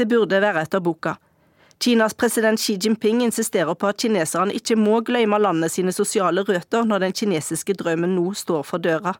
[0.00, 1.18] Det burde være etter boka.
[1.84, 6.88] Kinas president Xi Jinping insisterer på at kineserne ikke må glemme landet sine sosiale røtter
[6.88, 9.18] når den kinesiske drømmen nå står for døra.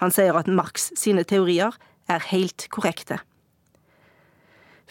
[0.00, 1.76] Han sier at Marx sine teorier
[2.08, 3.20] er helt korrekte.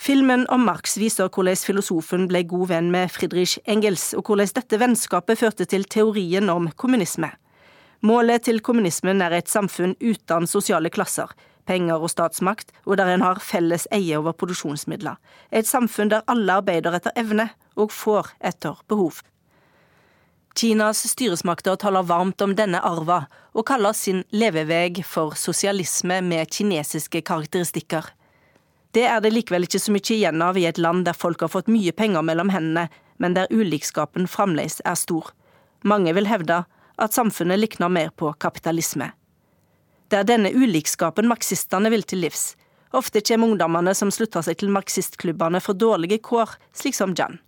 [0.01, 4.79] Filmen om Marx viser hvordan filosofen ble god venn med Friedrich Engels, og hvordan dette
[4.81, 7.27] vennskapet førte til teorien om kommunisme.
[8.01, 11.29] Målet til kommunismen er et samfunn uten sosiale klasser,
[11.69, 15.19] penger og statsmakt, og der en har felles eie over produksjonsmidler.
[15.53, 19.19] Et samfunn der alle arbeider etter evne, og får etter behov.
[20.57, 27.21] Kinas styresmakter taler varmt om denne arva, og kaller sin leveveg for sosialisme med kinesiske
[27.21, 28.09] karakteristikker.
[28.91, 31.51] Det er det likevel ikke så mye igjen av i et land der folk har
[31.53, 32.89] fått mye penger mellom hendene,
[33.21, 35.31] men der ulikskapen fremdeles er stor.
[35.87, 36.63] Mange vil hevde
[37.01, 39.11] at samfunnet likner mer på kapitalisme.
[40.11, 42.51] Det er denne ulikskapen marxistene vil til livs.
[42.91, 47.39] Ofte kommer ungdommene som slutter seg til marxistklubbene for dårlige kår, slik som Jan.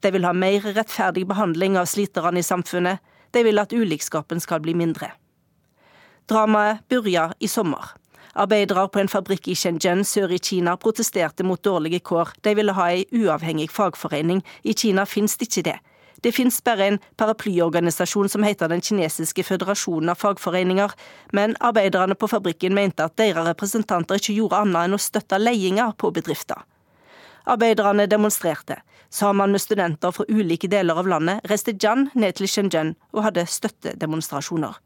[0.00, 3.02] De vil ha mer rettferdig behandling av sliterne i samfunnet.
[3.36, 5.10] De vil at ulikskapen skal bli mindre.
[6.30, 7.92] Dramaet begynte i sommer.
[8.34, 12.36] Arbeidere på en fabrikk i Shenzhen sør i Kina protesterte mot dårlige kår.
[12.42, 14.44] De ville ha ei uavhengig fagforening.
[14.62, 15.78] I Kina finnes det ikke det.
[16.22, 20.92] Det finnes bare en paraplyorganisasjon som heter Den kinesiske føderasjonen av fagforeninger,
[21.32, 25.96] men arbeiderne på fabrikken mente at deres representanter ikke gjorde annet enn å støtte ledelsen
[25.96, 26.60] på bedrifter.
[27.46, 28.82] Arbeiderne demonstrerte.
[29.10, 33.46] Sammen med studenter fra ulike deler av landet reiste Jan ned til Shenzhen og hadde
[33.48, 34.76] støttedemonstrasjoner.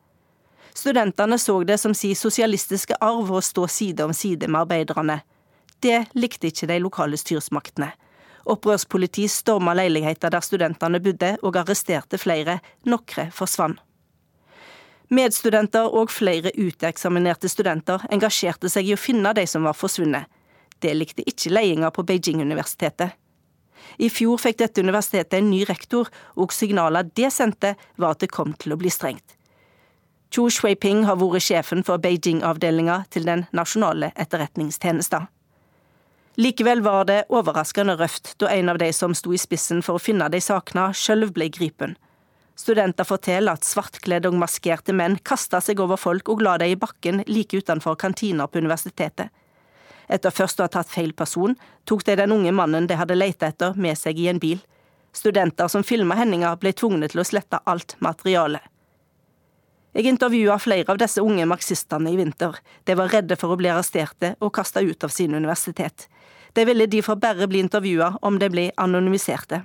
[0.74, 5.20] Studentene så det som si sosialistiske arv å stå side om side med arbeiderne.
[5.80, 7.92] Det likte ikke de lokale styresmaktene.
[8.44, 12.58] Opprørspolitiet storma leiligheter der studentene bodde, og arresterte flere.
[12.84, 13.80] Noen forsvant.
[15.14, 20.26] Medstudenter og flere uteksaminerte studenter engasjerte seg i å finne de som var forsvunnet.
[20.80, 23.14] Det likte ikke ledelsen på Beijing-universitetet.
[24.00, 28.32] I fjor fikk dette universitetet en ny rektor, og signalene det sendte, var at det
[28.32, 29.36] kom til å bli strengt.
[30.34, 35.28] Chu Shuiping har vært sjefen for Beijing-avdelinga til den nasjonale etterretningstjenesten.
[36.42, 40.02] Likevel var det overraskende røft da en av de som sto i spissen for å
[40.02, 41.94] finne de sakene sjøl ble gripen.
[42.58, 46.80] Studenter forteller at svartkledde og maskerte menn kasta seg over folk og la dem i
[46.82, 49.30] bakken like utenfor kantina på universitetet.
[50.10, 51.54] Etter først å ha tatt feil person,
[51.86, 54.58] tok de den unge mannen de hadde leita etter, med seg i en bil.
[55.14, 58.66] Studenter som filma hendelsen, ble tvunget til å slette alt materiale.
[59.94, 62.56] Jeg intervjua flere av disse unge marxistene i vinter.
[62.82, 66.08] De var redde for å bli arresterte og kasta ut av sin universitet.
[66.54, 69.60] De ville derfor bare bli intervjua om de ble anonymiserte.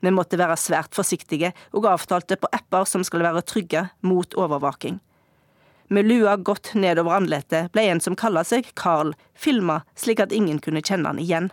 [0.00, 4.98] Vi måtte være svært forsiktige og avtalte på apper som skulle være trygge mot overvåking.
[5.88, 10.60] Med lua godt nedover andletet ble en som kaller seg Carl, filma slik at ingen
[10.60, 11.48] kunne kjenne han igjen.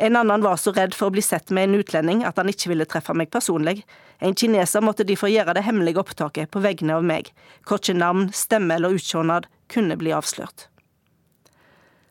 [0.00, 2.70] En annen var så redd for å bli sett med en utlending at han ikke
[2.70, 3.82] ville treffe meg personlig.
[4.24, 7.28] En kineser måtte de få gjøre det hemmelige opptaket på vegne av meg.
[7.68, 10.70] Korkje navn, stemme eller utsjånad kunne bli avslørt.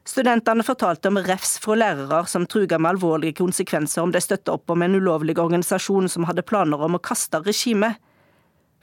[0.06, 4.70] Studentene fortalte om refs fra lærere som truga med alvorlige konsekvenser om de støtta opp
[4.70, 7.98] om en ulovlig organisasjon som hadde planer om å kaste regimet.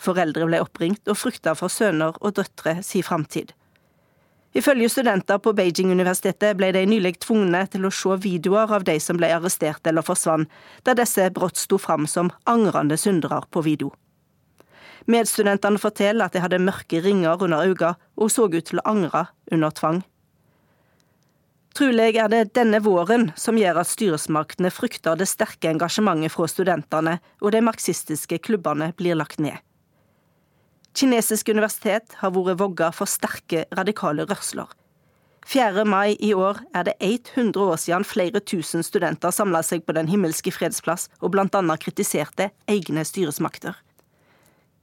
[0.03, 3.55] Foreldre ble oppringt og frykta for sønner og døtre si framtid.
[4.57, 9.19] Ifølge studenter på Beijing-universitetet ble de nylig tvungne til å se videoer av de som
[9.21, 10.49] ble arrestert eller forsvant,
[10.88, 13.90] der disse brått sto fram som angrende syndere på video.
[15.12, 19.27] Medstudentene forteller at de hadde mørke ringer under øynene og så ut til å angre
[19.53, 20.01] under tvang.
[21.77, 27.19] Trolig er det denne våren som gjør at styresmaktene frykter det sterke engasjementet fra studentene,
[27.45, 29.61] og de marxistiske klubbene blir lagt ned.
[30.96, 34.70] Kinesisk universitet har vært vogga for sterke, radikale rørsler.
[35.44, 35.82] 4.
[35.85, 40.09] mai i år er det 100 år siden flere tusen studenter samla seg på Den
[40.09, 43.76] himmelske fredsplass og annet kritiserte egne styresmakter.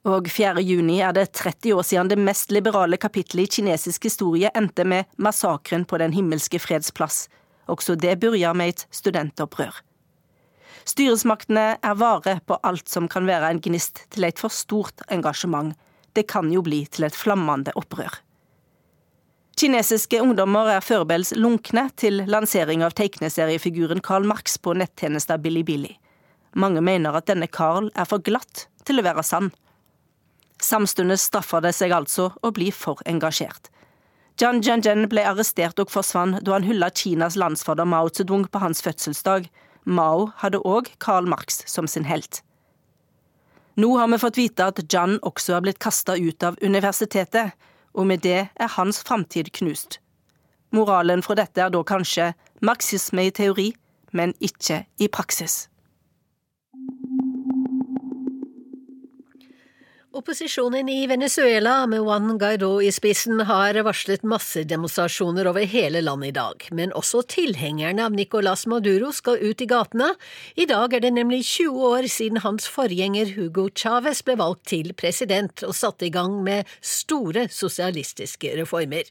[0.05, 0.61] Og 4.
[0.61, 5.09] juni er det 30 år siden det mest liberale kapittelet i kinesisk historie endte med
[5.17, 7.27] massakren på Den himmelske fredsplass.
[7.65, 9.81] Også det begynte med et studentopprør.
[10.85, 15.73] Styresmaktene er vare på alt som kan være en gnist til et for stort engasjement
[16.13, 18.21] det kan jo bli til et flammende opprør.
[19.59, 25.93] Kinesiske ungdommer er forberedt lunkne til lansering av tegneseriefiguren Karl Marx på nettjenesta Bilibili.
[26.57, 29.51] Mange mener at denne Karl er for glatt til å være sann.
[30.61, 33.69] Samtidig straffer det seg altså å bli for engasjert.
[34.41, 38.81] Jian Jianzhen ble arrestert og forsvant da han hylla Kinas landsfader Mao Zedong på hans
[38.81, 39.45] fødselsdag.
[39.85, 42.41] Mao hadde òg Karl Marx som sin helt.
[43.75, 47.53] Nå har vi fått vite at John også har blitt kasta ut av universitetet,
[47.93, 49.99] og med det er hans framtid knust.
[50.73, 52.31] Moralen fra dette er da kanskje
[52.61, 53.71] marxisme i teori,
[54.13, 55.67] men ikke i praksis.
[60.13, 66.35] Opposisjonen i Venezuela, med Juan Guaidó i spissen, har varslet massedemonstrasjoner over hele landet i
[66.35, 66.67] dag.
[66.69, 70.11] Men også tilhengerne av Nicolas Maduro skal ut i gatene.
[70.53, 74.93] I dag er det nemlig 20 år siden hans forgjenger Hugo Chávez ble valgt til
[74.93, 79.09] president og satte i gang med store sosialistiske reformer.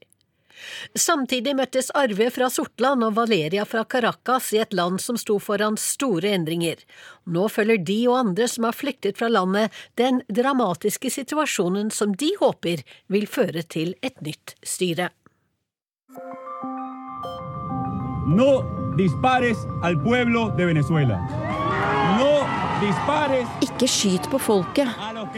[0.99, 5.79] Samtidig møttes Arve fra Sortland og Valeria fra Caracas i et land som sto foran
[5.81, 6.83] store endringer.
[7.27, 12.33] Nå følger de og andre som har flyktet fra landet, den dramatiske situasjonen som de
[12.41, 15.11] håper vil føre til et nytt styre.
[18.33, 18.53] No
[18.97, 21.19] dispares al pueblo de Venezuela.
[22.21, 22.31] No
[23.63, 24.89] ikke skyt på folket,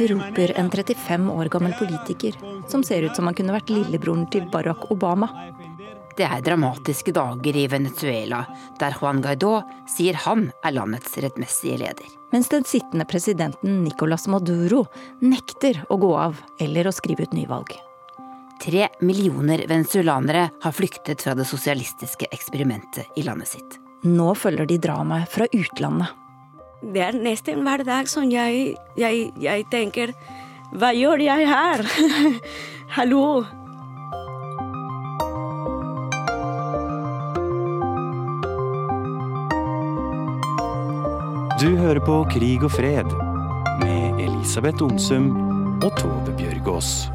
[0.01, 2.39] roper en 35 år gammel politiker
[2.71, 5.31] som ser ut som han kunne vært lillebroren til Barack Obama.
[6.15, 8.45] Det er dramatiske dager i Venezuela,
[8.79, 9.57] der Juan Guaidó
[9.91, 12.13] sier han er landets rettmessige leder.
[12.35, 14.87] mens den sittende presidenten Nicolas Maduro
[15.23, 17.77] nekter å gå av eller å skrive ut nyvalg.
[18.63, 23.79] Tre millioner venezuelanere har flyktet fra det sosialistiske eksperimentet i landet sitt.
[24.03, 26.11] Nå følger de dramaet fra utlandet.
[26.83, 30.13] Det er nesten hver dag som jeg, jeg, jeg tenker
[30.75, 31.85] Hva gjør jeg her?
[32.97, 33.45] Hallo?
[41.63, 43.15] Du hører på Krig og fred
[43.85, 45.31] med Elisabeth Onsum
[45.79, 47.07] og Tove Bjørgaas.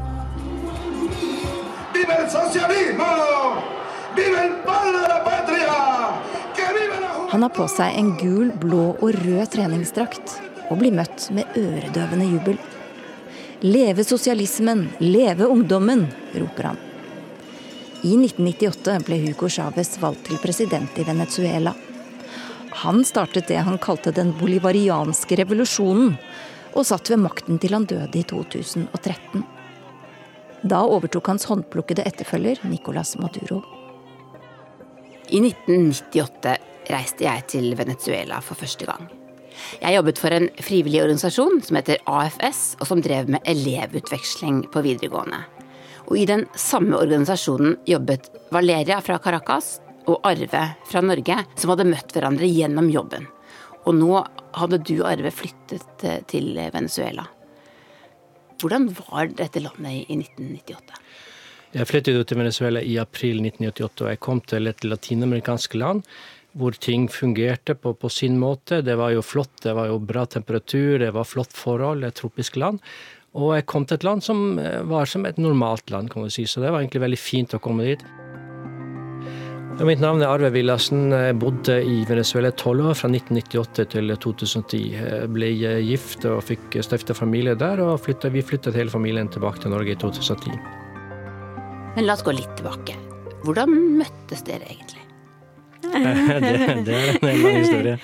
[7.30, 10.38] Han har på seg en gul, blå og rød treningsdrakt
[10.70, 12.62] og blir møtt med øredøvende jubel.
[13.62, 16.76] Leve sosialismen, leve ungdommen, roper han.
[18.02, 21.74] I 1998 ble Hugo Chávez valgt til president i Venezuela.
[22.84, 26.16] Han startet det han kalte den bolivarianske revolusjonen,
[26.72, 29.44] og satt ved makten til han døde i 2013.
[30.64, 33.60] Da overtok hans håndplukkede etterfølger Nicolas Maduro.
[35.28, 36.56] I 1998
[36.88, 39.19] reiste jeg til Venezuela for første gang.
[39.80, 44.82] Jeg jobbet for en frivillig organisasjon som heter AFS, og som drev med elevutveksling på
[44.86, 45.42] videregående.
[46.10, 49.78] Og i den samme organisasjonen jobbet Valeria fra Caracas
[50.10, 53.28] og Arve fra Norge, som hadde møtt hverandre gjennom jobben.
[53.86, 54.14] Og nå
[54.58, 57.24] hadde du, Arve, flyttet eh, til Venezuela.
[58.60, 60.98] Hvordan var dette landet i 1998?
[61.70, 66.02] Jeg flyttet til Venezuela i april 1998, og jeg kom til et latinamerikansk land
[66.58, 68.80] hvor ting fungerte på, på, sin måte.
[68.82, 72.58] Det var jo flott, det var jo bra temperatur, det var flott forhold, et tropisk
[72.60, 72.80] land.
[73.38, 76.32] Og jeg kom til et land som eh, var som et normalt land, kan man
[76.34, 76.46] si.
[76.50, 78.02] Så det var egentlig veldig fint å komme dit.
[79.80, 81.08] Og mitt navn er Arve Villassen.
[81.14, 84.82] Jeg bodde i Venezuela tolv år, fra 1998 til 2010.
[84.98, 85.48] Jeg ble
[85.86, 89.94] gift og fikk stifta familie der, og flyttet, vi flyttet hele familien tilbake til Norge
[89.94, 90.58] i 2010.
[91.96, 92.98] Men la oss gå litt tilbake.
[93.46, 93.72] Hvordan
[94.02, 94.99] møttes dere egentlig?
[96.44, 96.52] det,
[96.86, 97.96] det, er en lang historie.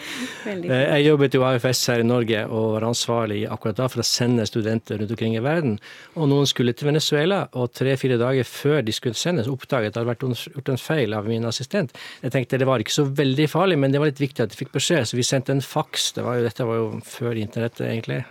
[0.46, 4.46] Jeg jobbet jo AFS her i Norge og var ansvarlig akkurat da for å sende
[4.48, 5.78] studenter rundt omkring i verden.
[6.16, 10.02] Og noen skulle til Venezuela, og tre-fire dager før de skulle sendes, oppdaget at det
[10.02, 11.96] hadde vært gjort en feil av min assistent.
[12.24, 14.60] Jeg tenkte det var ikke så veldig farlig, men det var litt viktig at de
[14.60, 16.12] fikk beskjed, så vi sendte en faks.
[16.18, 18.24] Det var jo, dette var jo før internettet, egentlig.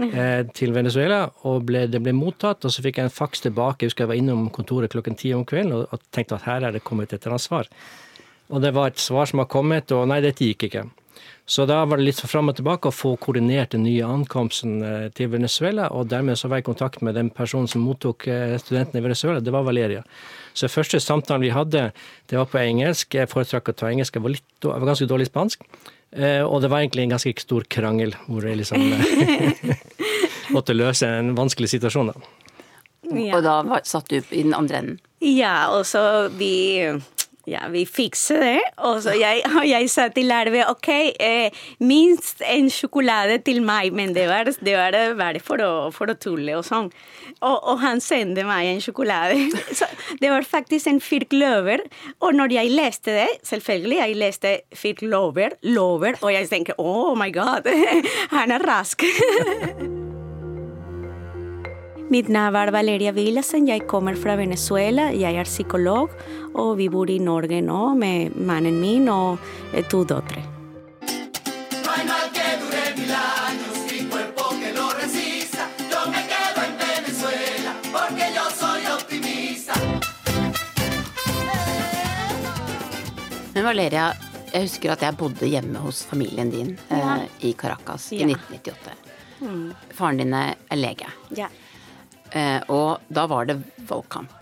[0.00, 2.64] Eh, til Venezuela, og ble, det ble mottatt.
[2.64, 3.84] Og så fikk jeg en faks tilbake.
[3.84, 6.68] Jeg husker jeg var innom kontoret klokken ti om kvelden og, og tenkte at her
[6.68, 7.70] er det kommet et eller annet svar.
[8.50, 10.88] Og det var et svar som har kommet, og nei, dette gikk ikke.
[11.46, 15.06] Så da var det litt fram og tilbake å få koordinert den nye ankomsten eh,
[15.16, 18.54] til Venezuela, og dermed så var jeg i kontakt med den personen som mottok eh,
[18.62, 19.42] studentene i Venezuela.
[19.42, 20.04] Det var Valeria.
[20.54, 21.88] Så første samtalen vi hadde,
[22.30, 23.18] det var på engelsk.
[23.18, 24.16] Jeg foretrakk å ta engelsk.
[24.16, 25.66] Jeg var, litt, jeg var ganske dårlig spansk.
[26.12, 28.86] Eh, og det var egentlig en ganske stor krangel, hvor jeg liksom
[30.54, 32.12] måtte løse en vanskelig situasjon.
[32.12, 32.38] da.
[33.12, 33.40] Ja.
[33.40, 35.00] Og da satt du i den andre enden?
[35.22, 36.86] Ja, og så vi
[37.48, 38.60] ja, vi fikser det.
[38.86, 39.42] Og jeg,
[39.74, 40.90] jeg sa til Arve ok,
[41.20, 46.12] eh, minst en sjokolade til meg, men det var, det var bare for å, for
[46.12, 46.90] å tulle og sånn.
[47.40, 49.48] Og, og, han sendte meg en sjokolade.
[49.78, 49.88] Så
[50.20, 51.82] det var faktisk en firkløver.
[52.22, 57.32] Og når jeg leste det, selvfølgelig, jeg leste firkløver, lover, og jeg tenker oh my
[57.34, 57.68] god,
[58.36, 59.02] han er rask.
[62.12, 65.06] Mitt navn er Valeria Villasen, jeg kommer fra Venezuela.
[65.16, 66.10] Jeg er psykolog,
[66.52, 69.40] og vi bor i Norge nå med mannen min og
[69.88, 70.42] to døtre.
[83.54, 84.12] Men Valeria,
[84.52, 87.16] jeg husker at jeg bodde hjemme hos familien din ja.
[87.22, 88.20] eh, i Caracas ja.
[88.26, 89.00] i 1998.
[89.40, 89.66] Mm.
[89.96, 91.08] Faren din er lege.
[91.40, 91.48] Ja.
[92.32, 93.58] Eh, og da var det
[93.88, 94.32] valgkamp.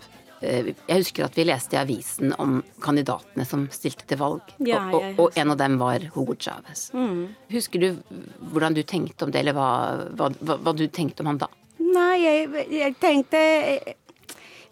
[0.41, 4.81] Eh, jeg husker at vi leste i avisen om kandidatene som stilte til valg, ja,
[4.89, 6.87] og, og, og, en av dem var Hugo Chávez.
[6.97, 7.35] Mm.
[7.53, 7.89] Husker du
[8.51, 9.71] hvordan du tenkte om det, eller hva,
[10.17, 11.51] hva, hva, hva du tenkte om ham da?
[11.81, 13.41] Nei, jeg, jeg tenkte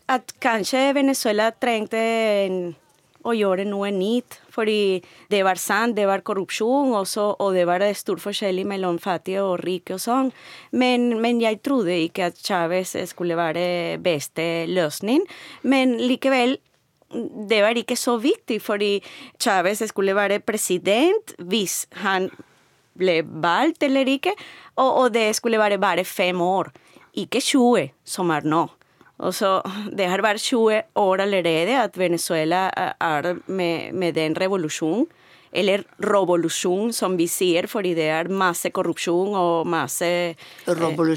[0.10, 2.02] at kanskje Venezuela trengte
[3.28, 4.40] å gjøre noe nytt.
[4.60, 5.00] Fordi
[5.32, 9.62] det var sant, det var korrupsjon, også, og det var stor forskjell mellom fattige og
[9.64, 10.34] rike og sånn.
[10.76, 15.24] Men, men, jeg trodde ikke at Chávez skulle være beste løsning.
[15.64, 16.58] Men likevel,
[17.50, 18.98] det var ikke så viktig, fordi
[19.42, 22.30] Chávez skulle være president hvis han
[23.00, 24.36] ble valgt eller ikke,
[24.76, 26.74] og, og det skulle være bare fem år,
[27.16, 28.66] ikke 20, som er nå.
[29.20, 29.60] Og så,
[29.92, 35.08] Det har vært 20 år allerede at Venezuela er med, med den revolusjonen.
[35.52, 40.36] eller revolusjon, som vi sier, fordi det er masse korrupsjon og masse eh,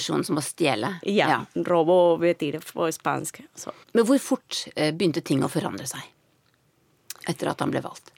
[0.08, 0.94] som å stjele?
[1.04, 1.26] Ja.
[1.28, 1.38] ja.
[1.68, 3.42] Robo betyr det på spansk.
[3.54, 3.74] Så.
[3.92, 6.00] Men hvor fort eh, begynte ting å forandre seg
[7.28, 8.08] etter at han ble valgt?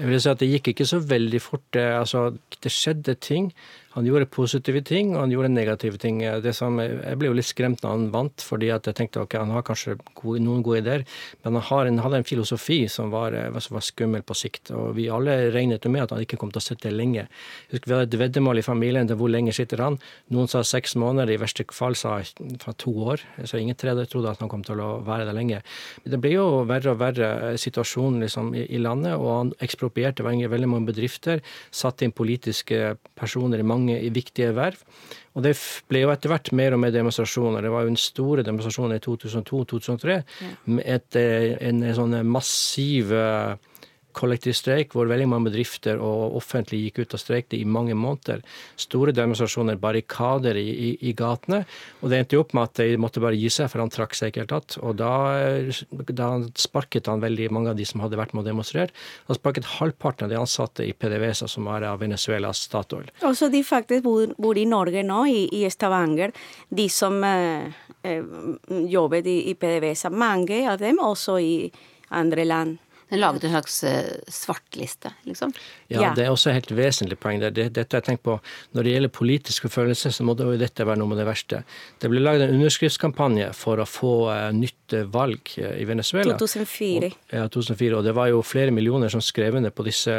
[0.00, 1.76] Jeg vil si at Det gikk ikke så veldig fort.
[1.76, 2.30] Altså,
[2.64, 3.52] det skjedde ting.
[3.94, 6.22] Han gjorde positive ting, og han gjorde negative ting.
[6.56, 9.64] Som, jeg ble jo litt skremt når han vant, fordi jeg tenkte ok, han har
[9.66, 11.04] kanskje gode, noen gode ideer,
[11.44, 14.72] men han en, hadde en filosofi som var, som var, skummel på sikt.
[14.76, 17.26] Og vi alle regnet med at han ikke kom til å sitte lenge.
[17.72, 19.98] Husk, Vi hadde et veddemål i familien til hvor lenge sitter han.
[20.32, 22.18] Noen sa seks måneder, i verste fall sa
[22.62, 23.22] fra to år.
[23.44, 25.60] Så ingen trodde at han kom til å være der lenge.
[26.04, 30.70] Det ble jo verre og verre situasjonen liksom, i, i landet, og han eksproprierte veldig
[30.70, 34.80] mange bedrifter, satte inn politiske personer i mange mange viktige verv.
[35.32, 35.54] Og det
[35.88, 37.64] ble jo etter hvert mer og mer demonstrasjoner.
[37.64, 40.22] Det var jo en store demonstrasjon i 2002-2003 ja.
[40.68, 43.56] med et, eh, en, en sånn massiv uh,
[44.16, 48.42] kollektiv streik, hvor veldig mange bedrifter og offentlig gikk ut og streikte i mange måneder.
[48.80, 51.62] Store demonstrasjoner, barrikader i, i, i, gatene.
[52.00, 54.16] Og det endte jo opp med at de måtte bare gi seg, for han trakk
[54.18, 54.76] seg ikke helt tatt.
[54.82, 55.12] Og da,
[56.12, 58.92] da, sparket han veldig mange av de som hadde vært med å demonstrere.
[59.28, 63.10] Han sparket halvparten av de ansatte i PDVSA, som var av Venezuelas Statoil.
[63.28, 66.34] Også de faktisk bor, bor i Norge nå, i, i Stavanger.
[66.68, 68.20] De som eh, eh
[68.92, 70.10] jobbet i, i PDVSA.
[70.10, 71.54] Mange av dem også i
[72.12, 72.80] andre land.
[73.12, 75.50] Den laget en slags uh, svartliste, liksom.
[75.92, 77.42] Ja, det er også et helt vesentlig poeng.
[77.44, 78.38] Det, dette jeg tenkt på,
[78.72, 81.60] Når det gjelder politisk forfølgelse, så må det jo dette være noe av det verste.
[82.00, 84.81] Det ble laget en underskriftskampanje for å få uh, nytt
[85.12, 86.36] valg i Venezuela.
[86.38, 87.10] 2004.
[87.12, 87.98] Og, ja, 2004.
[87.98, 90.14] Og det var jo flere millioner som skrev under på disse,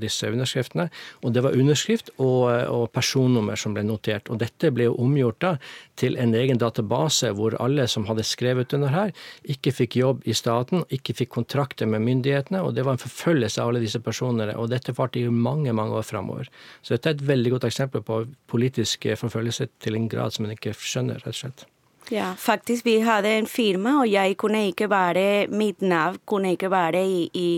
[0.00, 0.88] disse underskriftene.
[1.22, 4.30] Og det var underskrift og, og personnummer som ble notert.
[4.30, 5.52] Og dette ble jo omgjort da
[6.00, 9.12] til en egen database hvor alle som hadde skrevet under her,
[9.44, 13.62] ikke fikk jobb i staten, ikke fikk kontrakter med myndighetene, og det var en forfølgelse
[13.62, 14.56] av alle disse personene.
[14.58, 16.50] Og dette varte i mange, mange år framover.
[16.82, 20.56] Så dette er et veldig godt eksempel på politisk forfølgelse til en grad som en
[20.56, 21.68] ikke skjønner, rett og slett.
[22.12, 26.68] Ja, faktisk vi hadde en firma, og jeg kunne ikke være Mitt navn kunne ikke
[26.72, 27.48] være i, i,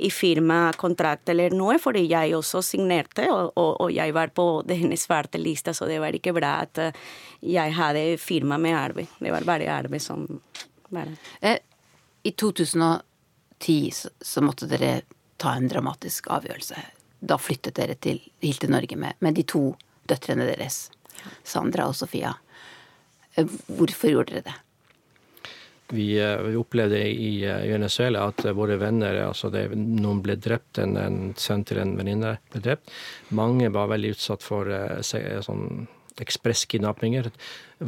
[0.00, 4.96] i firmakontrakt eller noe, fordi jeg også signerte, og, og, og, jeg var på denne
[4.96, 6.80] svarte lista, så det var ikke bra at
[7.42, 9.12] jeg hadde firma med arbeid.
[9.20, 10.24] Det var bare arbeid som
[10.92, 11.58] var eh,
[12.22, 15.02] I 2010 så, så måtte dere
[15.36, 16.80] ta en dramatisk avgjørelse.
[17.20, 19.72] Da flyttet dere til, til Norge med, med de to
[20.08, 20.86] døtrene deres,
[21.44, 22.32] Sandra og Sofia.
[23.34, 24.58] Eh, hvorfor gjorde dere det?
[25.92, 30.80] Vi, eh, vi, opplevde i eh, Venezuela at våre venner altså det, Noen ble drept,
[30.82, 32.92] en, en til en venninne ble drept.
[33.36, 34.70] Mange var veldig utsatt for
[35.02, 35.86] sånn
[36.22, 37.30] ekspresskidnappinger.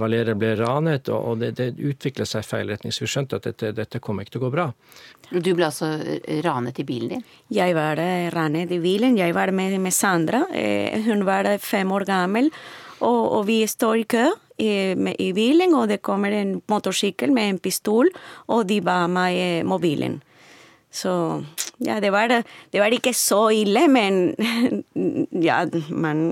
[0.01, 2.93] Valere ble ranet, og det, det utviklet seg i feil retning.
[2.93, 4.65] Så vi skjønte at dette, dette kom ikke til å gå bra.
[5.29, 5.91] Du ble altså
[6.43, 7.27] ranet i bilen din?
[7.53, 8.01] Jeg var
[8.33, 9.19] ranet i bilen.
[9.21, 10.47] Jeg var med, med Sandra.
[10.57, 12.49] Eh, hun var fem år gammel.
[13.05, 14.25] Og, og vi står i kø
[14.57, 18.11] i, med, i, bilen, og det kommer en motorsykkel med en pistol,
[18.47, 20.21] og de ba meg mobilen.
[20.95, 21.11] Så
[21.83, 24.35] ja, det var, det var ikke så ille, men
[25.43, 25.65] ja,
[26.05, 26.27] man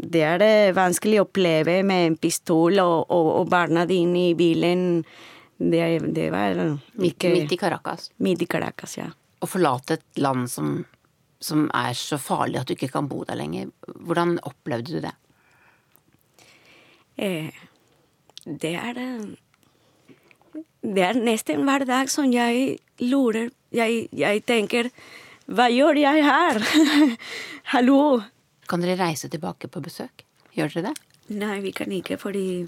[0.00, 4.36] det er det vanskelig å oppleve med en pistol og, og, og barna dine i
[4.38, 5.02] bilen.
[5.60, 5.82] Det,
[6.16, 6.56] det var
[7.04, 8.08] ikke Midt i Caracas?
[8.24, 9.10] Midt i Caracas, ja.
[9.12, 10.78] Å forlate et land som,
[11.40, 13.68] som er så farlig at du ikke kan bo der lenger.
[14.00, 15.12] Hvordan opplevde du det?
[17.20, 17.52] Eh,
[18.44, 18.96] det er
[20.80, 24.88] Det er nesten hver dag som jeg lurer Jeg, jeg tenker
[25.44, 26.62] Hva gjør jeg her?
[27.74, 28.22] Hallo?
[28.70, 30.24] Kan dere reise tilbake på besøk?
[30.56, 30.94] Gjør dere det?
[31.36, 32.64] Nei, vi kan ikke, fordi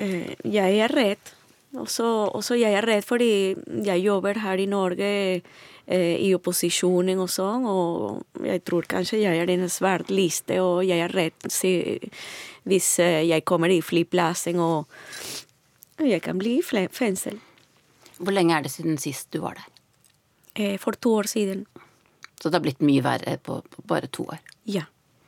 [0.00, 1.32] eh, jeg er redd.
[1.76, 2.04] Også,
[2.36, 7.64] også, jeg er redd fordi jeg jobber her i Norge eh, i opposisjonen og sånn,
[7.68, 11.72] og jeg tror kanskje jeg er i en svart liste, og jeg er redd si,
[12.66, 14.90] hvis eh, jeg kommer i flyplassen og
[16.02, 17.38] jeg kan bli i fengsel.
[18.18, 19.70] Hvor lenge er det siden sist du var der?
[20.56, 21.64] Eh, for to år siden.
[22.40, 24.40] Så det har blitt mye verre på, på bare to år?
[24.68, 24.84] Ja.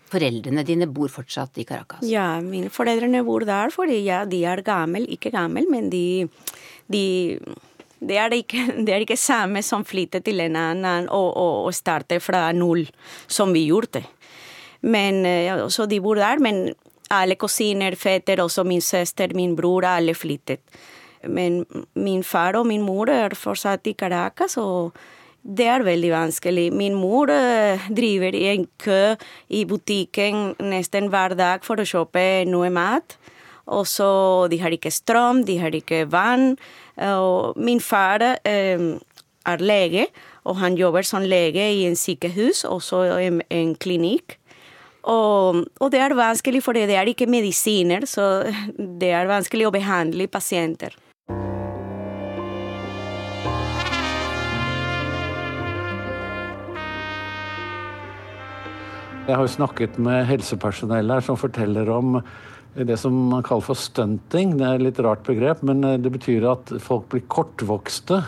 [0.08, 2.04] Foreldrene dine bor fortsatt i Caracas?
[2.08, 6.28] Ja, mine foreldrene bor der fordi ja, de er gamle, ikke gamle, men de,
[6.88, 7.04] de
[7.98, 11.76] det er ikke, det er ikke samme som flytte til en annen og, og, og
[11.76, 12.86] starte fra null,
[13.26, 14.04] som vi gjorde.
[14.80, 16.68] Men ja, Så de bor der, men
[17.10, 20.60] alle kusiner, fetter, også min søster, min bror, alle flyttet.
[21.26, 24.94] Men min far og min mor er fortsatt i Caracas, og
[25.42, 26.68] det er veldig vanskelig.
[26.74, 29.16] Min mor eh, driver i en kø
[29.48, 33.16] i butikken nesten hver dag for å kjøpe noe mat.
[33.68, 36.54] Og så de har ikke strøm, de har ikke vann.
[36.96, 38.88] Og min far eh,
[39.48, 40.06] er lege,
[40.48, 44.38] Og han jobber som lege i en sykehus, også en, en klinikk.
[45.08, 48.44] Og, og, det er vanskelig, for det er ikke medisiner, så
[48.76, 50.96] det er vanskelig å behandle pasienter.
[59.28, 62.20] Jeg har jo snakket med helsepersonell her som forteller om
[62.88, 64.54] det som man kaller for stunting.
[64.56, 68.22] Det er et litt rart begrep, men det betyr at folk blir kortvokste.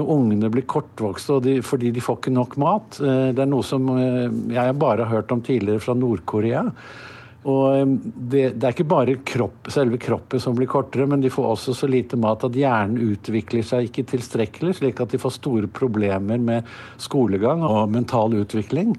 [0.00, 2.98] Ungene blir kortvokste de, fordi de får ikke nok mat.
[3.00, 6.66] Det er noe som jeg bare har hørt om tidligere fra Nord-Korea.
[7.48, 11.46] Og det, det, er ikke bare kropp, selve kroppen som blir kortere, men de får
[11.54, 15.70] også så lite mat at hjernen utvikler seg ikke tilstrekkelig, slik at de får store
[15.72, 16.68] problemer med
[17.00, 18.92] skolegang og mental utvikling.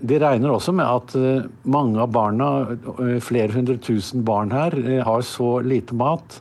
[0.00, 4.74] De regner også med at eh, mange av barna, eh, flere hundre tusen barn her,
[4.80, 6.40] eh, har så lite mat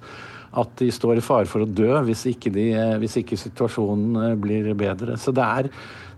[0.58, 2.72] at de står i fare for å dø hvis ikke, de,
[3.02, 5.18] hvis ikke situasjonen blir bedre.
[5.22, 5.70] Så det er,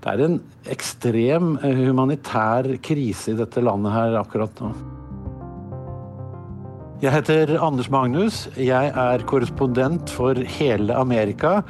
[0.01, 0.39] det er en
[0.71, 4.73] ekstrem humanitær krise i dette landet her akkurat nå.
[7.01, 8.43] Jeg heter Anders Magnus.
[8.61, 11.63] Jeg er korrespondent for hele Amerika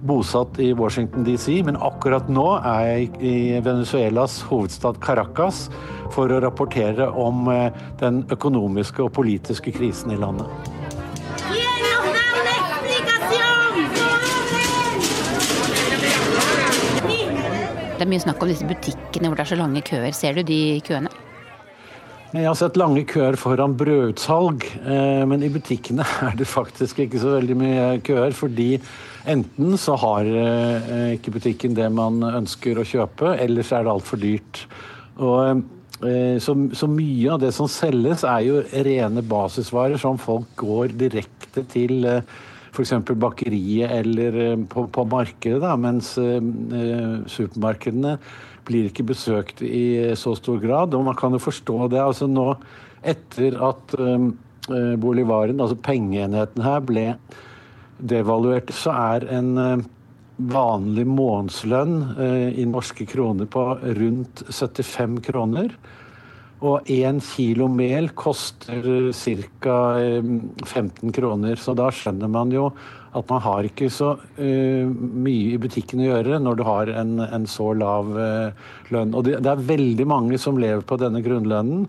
[0.00, 5.66] bosatt i Washington DC, men akkurat nå er jeg i Venezuelas hovedstad Caracas
[6.14, 10.67] for å rapportere om eh, den økonomiske og politiske krisen i landet.
[17.98, 20.12] Det er mye snakk om disse butikkene hvor det er så lange køer.
[20.14, 21.10] Ser du de køene?
[22.30, 27.18] Jeg har sett lange køer foran brødutsalg, eh, men i butikkene er det faktisk ikke
[27.18, 28.36] så veldig mye køer.
[28.38, 28.68] Fordi
[29.26, 33.94] enten så har eh, ikke butikken det man ønsker å kjøpe, eller så er det
[33.96, 34.62] altfor dyrt.
[35.18, 35.64] Og
[36.06, 40.94] eh, så, så, mye av det som selges, er jo rene basisvarer som folk går
[41.02, 42.06] direkte til
[42.78, 42.94] f.eks.
[43.18, 48.18] bakeriet eller på, på markedet, da, mens supermarkedene
[48.68, 50.94] blir ikke besøkt i så stor grad.
[50.94, 52.04] Og man kan jo forstå det.
[52.04, 52.52] altså nå
[53.02, 53.94] etter at
[55.00, 57.06] bolivaren, altså pengeenheten her, ble
[57.98, 59.84] devaluert, så er en
[60.38, 61.94] vanlig månedslønn
[62.54, 63.64] i norske kroner på
[63.98, 65.72] rundt 75 kroner.
[66.58, 69.76] Og én kilo mel koster ca.
[70.66, 72.72] 15 kroner, så da skjønner man jo
[73.16, 77.14] at man har ikke så uh, mye i butikken å gjøre når du har en,
[77.24, 79.14] en så lav uh, lønn.
[79.14, 81.86] Og det, det, er veldig mange som lever på denne grunnlønnen.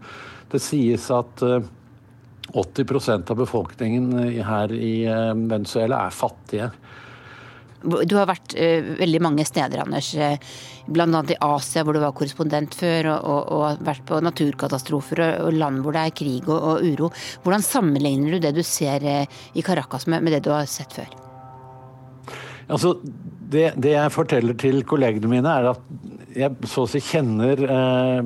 [0.50, 1.60] Det sies at uh,
[2.50, 4.08] 80% av befolkningen
[4.42, 6.72] her i Venezuela er fattige.
[7.80, 10.12] Du har vært uh, veldig mange steder, Anders.
[10.90, 11.22] Bl.a.
[11.32, 15.58] i Asia, hvor du var korrespondent før, og, og, og vært på naturkatastrofer og, og,
[15.62, 17.12] land hvor det er krig og, uro.
[17.46, 20.96] Hvordan sammenligner du det du ser uh, i Caracas med, med, det du har sett
[20.98, 21.10] før?
[22.70, 27.64] Altså, det, det, jeg forteller til kollegene mine, er at jeg så å si kjenner
[27.66, 28.22] uh,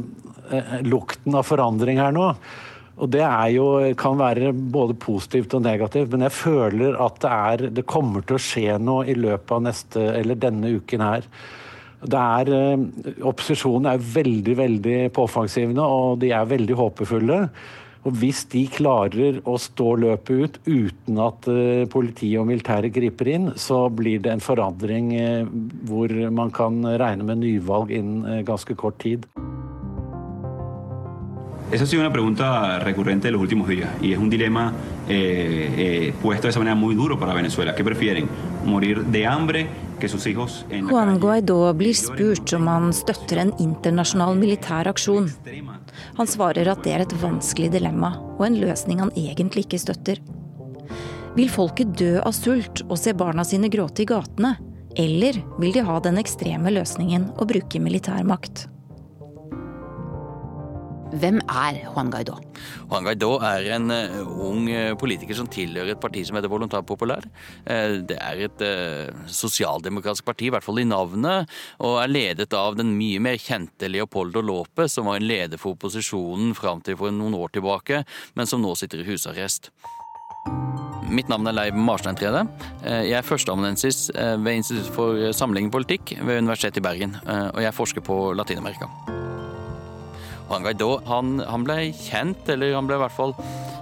[0.84, 2.32] lukten av forandring her nå.
[3.02, 3.26] Og det
[3.56, 3.68] jo,
[3.98, 8.38] kan være både positivt og negativt, men jeg føler at det, er, det kommer til
[8.38, 11.30] å skje noe i løpet av neste, eller denne uken her.
[12.04, 17.40] Er, eh, opposisjonen er veldig veldig påfangsgivende, og de er veldig håpefulle.
[18.04, 23.30] Og Hvis de klarer å stå løpet ut uten at uh, politiet og militæret griper
[23.32, 25.48] inn, så blir det en forandring uh,
[25.88, 29.24] hvor man kan regne med nyvalg innen ganske kort tid.
[31.74, 34.72] Esa ha sido una pregunta recurrente de los últimos días y es un dilema
[35.10, 37.74] eh, eh, puesto de esa manera muy duro para Venezuela.
[37.74, 38.30] ¿Qué prefieren?
[38.64, 39.68] ¿Morir de hambre?
[40.90, 45.30] Juan Guaidó blir spurt om han støtter en internasjonal militær aksjon.
[46.20, 50.20] Han svarer at det er et vanskelig dilemma, og en løsning han egentlig ikke støtter.
[51.38, 54.58] Vil folket dø av sult og se barna sine gråte i gatene?
[55.00, 58.68] Eller vil de ha den ekstreme løsningen å bruke militærmakt?
[61.14, 62.40] Hvem er Juan Guaidó?
[62.90, 66.82] Juan Guaidó er en uh, ung uh, politiker som tilhører et parti som heter Voluntar
[66.88, 67.28] Populær.
[67.68, 68.64] Uh, det er et
[69.30, 71.52] sosialdemokratisk parti, i hvert fall i navnet,
[71.84, 75.78] og er ledet av den mye mer kjente Leopoldo Lope, som var en leder for
[75.78, 78.04] opposisjonen fram til for noen år tilbake,
[78.34, 79.70] men som nå sitter i husarrest.
[81.14, 82.46] Mitt navn er Leiv Marsteintrede.
[82.84, 88.06] Jeg er førsteamanuensis ved Institutt for sammenlignende politikk ved Universitetet i Bergen, og jeg forsker
[88.06, 88.90] på Latin-Amerika.
[90.50, 93.36] Guaidó han, han, ble kjent, eller han ble i hvert fall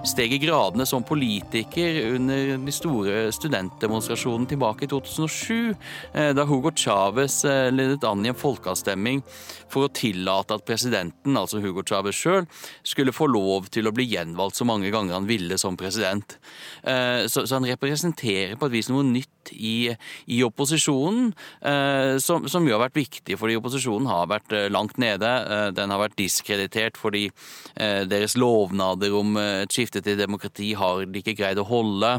[0.08, 5.74] steg i gradene som politiker under de store studentdemonstrasjonene tilbake i 2007,
[6.36, 7.42] da Hugo Chávez
[7.72, 9.22] ledet an i en folkeavstemning
[9.72, 12.48] for å tillate at presidenten, altså Hugo Chávez sjøl,
[12.86, 16.36] skulle få lov til å bli gjenvalgt så mange ganger han ville som president.
[16.82, 19.92] Så, han representerer på et vis noe nytt i,
[20.30, 21.32] i opposisjonen,
[22.22, 25.30] som, som jo har vært viktig fordi opposisjonen har vært langt nede.
[25.76, 27.26] Den har vært diskreditert fordi
[27.74, 32.16] eh, deres lovnader om eh, et skifte til demokrati har de ikke greid å holde.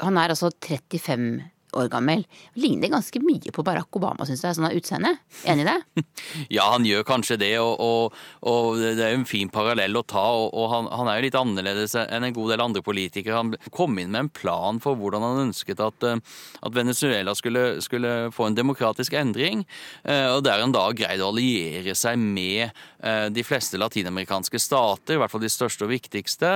[0.00, 1.40] Han er altså 35
[1.76, 2.24] år gammel.
[2.58, 5.12] Ligner ganske mye på Barack Obama, syns jeg, sånn av utseende.
[5.48, 6.04] Enig i det?
[6.56, 8.16] ja, han gjør kanskje det, og, og,
[8.50, 10.24] og det er jo en fin parallell å ta.
[10.38, 13.38] Og, og han, han, er jo litt annerledes enn en god del andre politikere.
[13.38, 16.22] Han kom inn med en plan for hvordan han ønsket at, eh,
[16.60, 19.64] at Venezuela skulle, skulle, få en demokratisk endring,
[20.04, 25.20] eh, og der han da greide å alliere seg med de fleste latinamerikanske stater, i
[25.20, 26.50] hvert fall de største og viktigste,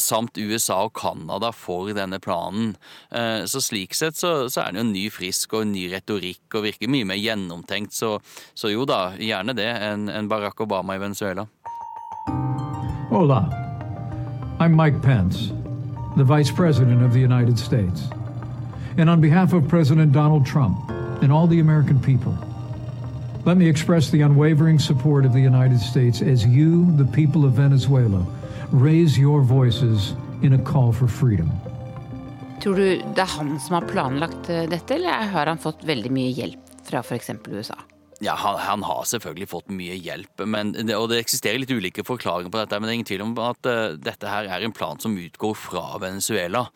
[0.00, 2.74] samt USA og Canada for denne planen.
[3.48, 6.90] Så slik sett så så, er den jo ny, frisk og ny retorikk og virker
[6.90, 7.94] mye mer gjennomtenkt.
[7.96, 8.16] Så,
[8.54, 11.46] så jo da, gjerne det, enn en Barack Obama i Venezuela.
[13.10, 13.42] Hola.
[14.60, 15.52] I'm Mike Pence,
[16.16, 18.08] the Vice President of the United States.
[18.98, 20.90] And on behalf of President Donald Trump
[21.22, 22.36] and all the American people,
[23.44, 27.52] let me express the unwavering support of the United States as you, the people of
[27.52, 28.26] Venezuela,
[28.70, 31.50] raise your voices in a call for freedom.
[32.60, 36.12] Tror du det er han som har planlagt eh, dette, eller har han fått veldig
[36.12, 37.30] mye hjelp fra f.eks.
[37.48, 37.78] USA?
[38.22, 42.52] Ja, han, han, har selvfølgelig fått mye hjelp, men, og det eksisterer litt ulike forklaringer
[42.52, 42.76] på dette.
[42.76, 45.54] Men det er ingen tvil om at uh, dette her er en plan som utgår
[45.56, 46.66] fra Venezuela.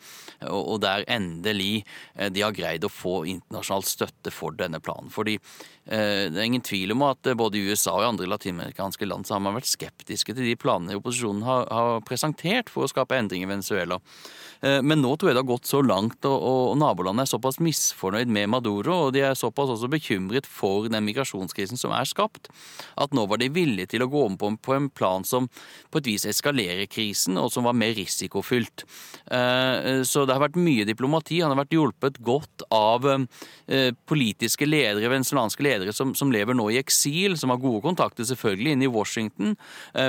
[0.49, 1.83] Og, og der endelig
[2.17, 5.13] uh, de har greid å få internasjonal støtte for denne planen.
[5.13, 9.37] Fordi uh, det er ingen tvil om at både USA og andre latinamerikanske land så
[9.37, 13.45] har man vært skeptiske til de planene opposisjonen har, har presentert for å skape endring
[13.45, 14.01] i Venezuela.
[14.61, 18.31] Eh, men nå tror jeg det har gått så langt, og, nabolandet er såpass misfornøyd
[18.31, 22.49] med Maduro, og de er såpass også bekymret for den migrasjonskrisen som er skapt,
[23.01, 25.49] at nå var de villige til å gå om på, en plan som
[25.91, 28.85] på et vis eskalerer krisen, og som var mer risikofylt.
[29.31, 31.41] Eh, så det har vært mye diplomati.
[31.43, 36.69] Han har vært hjulpet godt av eh, politiske ledere, venezuelanske ledere som, som lever nå
[36.73, 39.55] i eksil, som har gode kontakter selvfølgelig inne i Washington,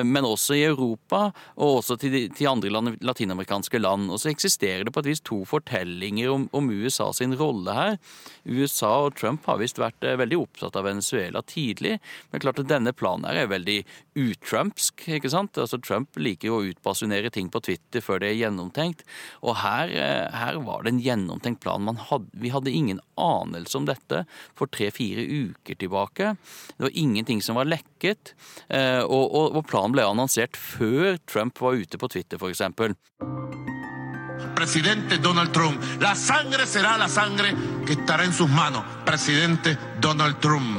[0.07, 2.70] men også i Europa, og også til, til andre
[3.05, 4.09] latinamerikanske land.
[4.12, 7.97] Og så eksisterer det på et vis to fortellinger om, om USA sin rolle her.
[8.47, 11.97] USA og Trump har visst vært eh, veldig opptatt av Venezuela tidlig,
[12.30, 13.80] men klart at denne planen her er veldig
[14.16, 15.09] utrumpsk.
[15.18, 15.59] ikke sant?
[15.59, 19.03] Altså Trump liker jo å utbasunere ting på Twitter før det er gjennomtenkt,
[19.42, 21.90] og her, eh, her var det en gjennomtenkt plan.
[22.11, 24.24] Hadde, vi hadde ingen anelse om dette
[24.55, 26.34] for tre-fire uker tilbake.
[26.76, 28.34] Det var ingenting som var lekket,
[28.70, 33.75] eh, og, og, og planen ble annonsert før Trump var ute på Twitter, f.eks
[34.57, 35.80] presidente Donald Trump.
[36.00, 37.54] La sangre será la sangre
[37.86, 38.82] que estará en sus manos.
[39.04, 40.78] Presidente Donald Trump.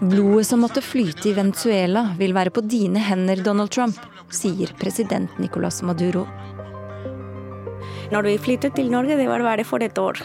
[0.00, 3.96] Blodet som måtte flyte i Venezuela, vil være på dine hender, Donald Trump,
[4.30, 6.26] sier president Nicolas Maduro.
[8.12, 10.20] Når vi flyttet til Norge, det var bare for et år.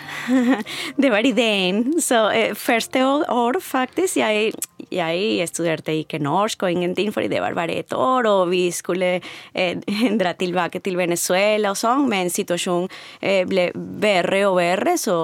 [1.01, 1.95] det var ideen.
[2.01, 4.51] Så eh, første år, faktisk, jeg,
[4.91, 9.13] jeg studerte ikke norsk og ingenting, fordi det var bare et år, og vi skulle
[9.17, 9.77] eh,
[10.21, 12.89] dra tilbake til Venezuela og sånn, men situasjonen
[13.19, 15.17] eh, ble verre og verre, så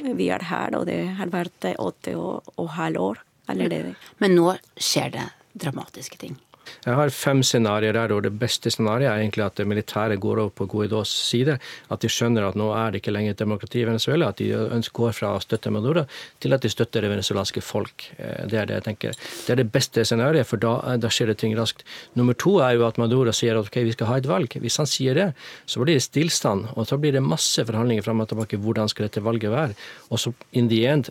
[0.00, 3.96] vi er her, og det har vært åtte og, og halv år allerede.
[4.22, 5.26] Men nå skjer det
[5.60, 6.38] dramatiske ting?
[6.86, 10.44] Jeg har fem scenarioer der, og det beste scenarioet er egentlig at det militære går
[10.44, 11.58] over på Guaidós side.
[11.90, 14.30] At de skjønner at nå er det ikke lenger et demokrati i Venezuela.
[14.30, 16.04] At de ønsker går fra å støtte Maduro
[16.42, 18.06] til at de støtter det venezuelanske folk.
[18.18, 19.18] Eh, det er det jeg tenker.
[19.46, 21.84] Det er det beste scenarioet, for da, eh, da, skjer det ting raskt.
[22.18, 24.58] Nummer to er jo at Maduro sier at ok, vi skal ha et valg.
[24.64, 25.28] Hvis han sier det,
[25.66, 26.70] så blir det stillstand.
[26.76, 28.60] Og så blir det masse forhandlinger fram og tilbake.
[28.60, 29.78] Hvordan skal dette valget være?
[30.10, 31.10] Og så in the end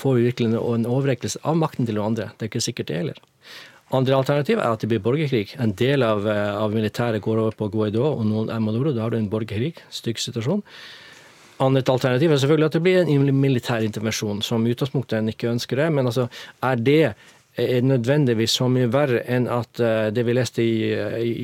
[0.00, 2.32] får vi virkelig en overrekkelse av makten til noen andre.
[2.36, 3.29] Det er ikke sikkert det heller.
[3.90, 5.56] Andre alternativ er at det blir borgerkrig.
[5.58, 8.92] En del av, eh, av militæret går over på Guaidó, og noen er Maduro.
[8.94, 9.74] Da har du en borgerkrig.
[9.90, 10.62] Stygg situasjon.
[11.60, 15.76] Annet alternativ er selvfølgelig at det blir en militær intervensjon, som utgangspunktet en ikke ønsker
[15.76, 15.92] det.
[15.92, 16.28] Men altså,
[16.62, 17.14] er det
[17.58, 20.94] er nødvendigvis så mye verre enn at uh, det vi leste i,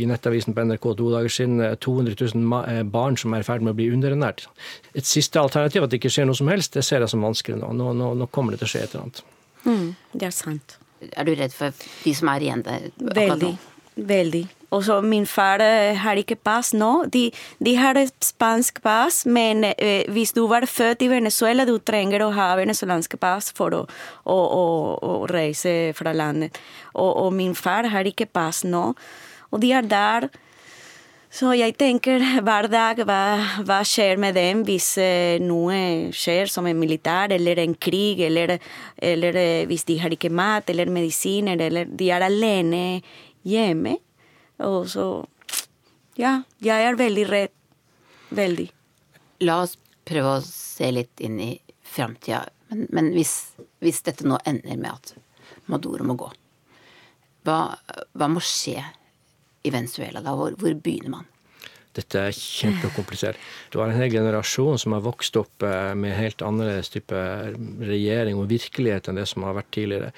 [0.00, 3.74] i, nettavisen på NRK to dager siden, 200 000 barn som er i ferd med
[3.74, 4.46] å bli underernært.
[4.94, 7.58] Et siste alternativ, at det ikke skjer noe som helst, det ser jeg som vanskelig
[7.58, 7.74] nå.
[7.74, 9.22] Nå, nå, nå kommer det til å skje et eller annet.
[9.66, 10.78] Mm, det er sant.
[11.12, 11.74] Er du redd for
[12.04, 12.90] de som er igjen der?
[12.96, 13.56] Veldig.
[13.96, 14.42] Veldig.
[14.76, 17.06] Og så min far eh, har ikke pass nå.
[17.12, 17.30] De,
[17.64, 22.26] de har et spansk pass, men eh, hvis du var født i Venezuela, du trenger
[22.26, 23.84] å ha venezuelansk pass for å,
[24.24, 24.64] å, å,
[25.00, 26.58] å reise fra landet.
[26.92, 28.90] Og, og, min far har ikke pass nå.
[29.54, 30.28] Og de er der
[31.36, 33.20] Så jeg tenker hver dag hva,
[33.66, 38.54] hva skjer med dem hvis eh, noe skjer som en militær eller en krig, eller,
[38.96, 42.82] eller eh, hvis de har ikke mat eller medisiner, eller de er alene
[43.44, 43.98] hjemme.
[44.64, 45.06] Og så
[46.16, 47.52] Ja, jeg er veldig redd.
[48.32, 48.70] Veldig.
[49.44, 49.76] La oss
[50.08, 51.52] prøve å se litt inn i
[51.84, 52.46] framtida.
[52.70, 53.34] Men, men hvis,
[53.84, 55.12] hvis, dette nå ender med at
[55.68, 56.30] Maduro må gå,
[57.44, 57.58] hva,
[58.16, 58.80] hva må skje
[59.66, 60.36] i Venezuela da?
[60.38, 61.32] Hvor, hvor begynner man?
[61.96, 63.38] Dette er kjempekomplisert.
[63.72, 67.20] Du har en hel generasjon som har vokst opp eh, med helt annerledes type
[67.80, 70.10] regjering og virkelighet enn det som har vært tidligere.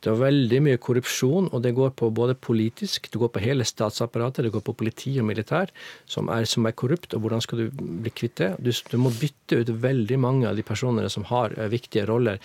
[0.00, 3.66] Det er veldig mye korrupsjon, og det går på både politisk, det går på hele
[3.68, 5.72] statsapparatet, det går på politi og militær,
[6.08, 7.12] som er, som er korrupt.
[7.16, 8.54] Og hvordan skal du bli kvitt det?
[8.62, 12.40] Du, du må bytte ut veldig mange av de personene som har eh, viktige roller.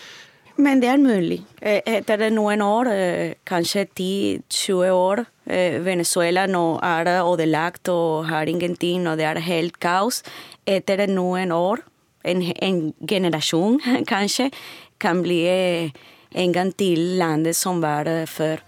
[0.58, 1.40] Men det er mulig.
[1.62, 8.46] Eh, etter noen år, eh, kanskje 10-20 år, eh, Venezuela nå er ødelagt og har
[8.46, 10.24] ingenting, og det er helt kaos.
[10.68, 11.80] Etter noen år,
[12.24, 13.80] en, en generasjon
[14.14, 14.52] kanskje,
[15.00, 15.92] kan bli
[16.36, 18.60] en gang til landet som var før.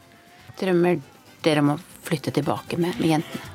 [0.58, 1.00] Drømmer
[1.44, 3.54] dere om å flytte tilbake med, med jentene?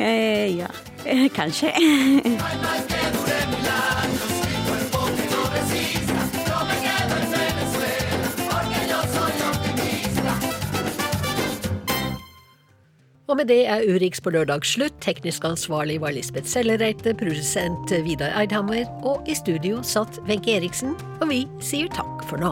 [0.00, 0.68] Eh, ja,
[1.38, 1.72] kanskje.
[13.30, 14.96] Og med det er Urix på lørdag slutt.
[15.04, 21.30] Teknisk ansvarlig var Lisbeth Sellereite, produsent Vidar Eidhammer, og i studio satt Wenche Eriksen, og
[21.30, 22.50] vi sier takk for nå.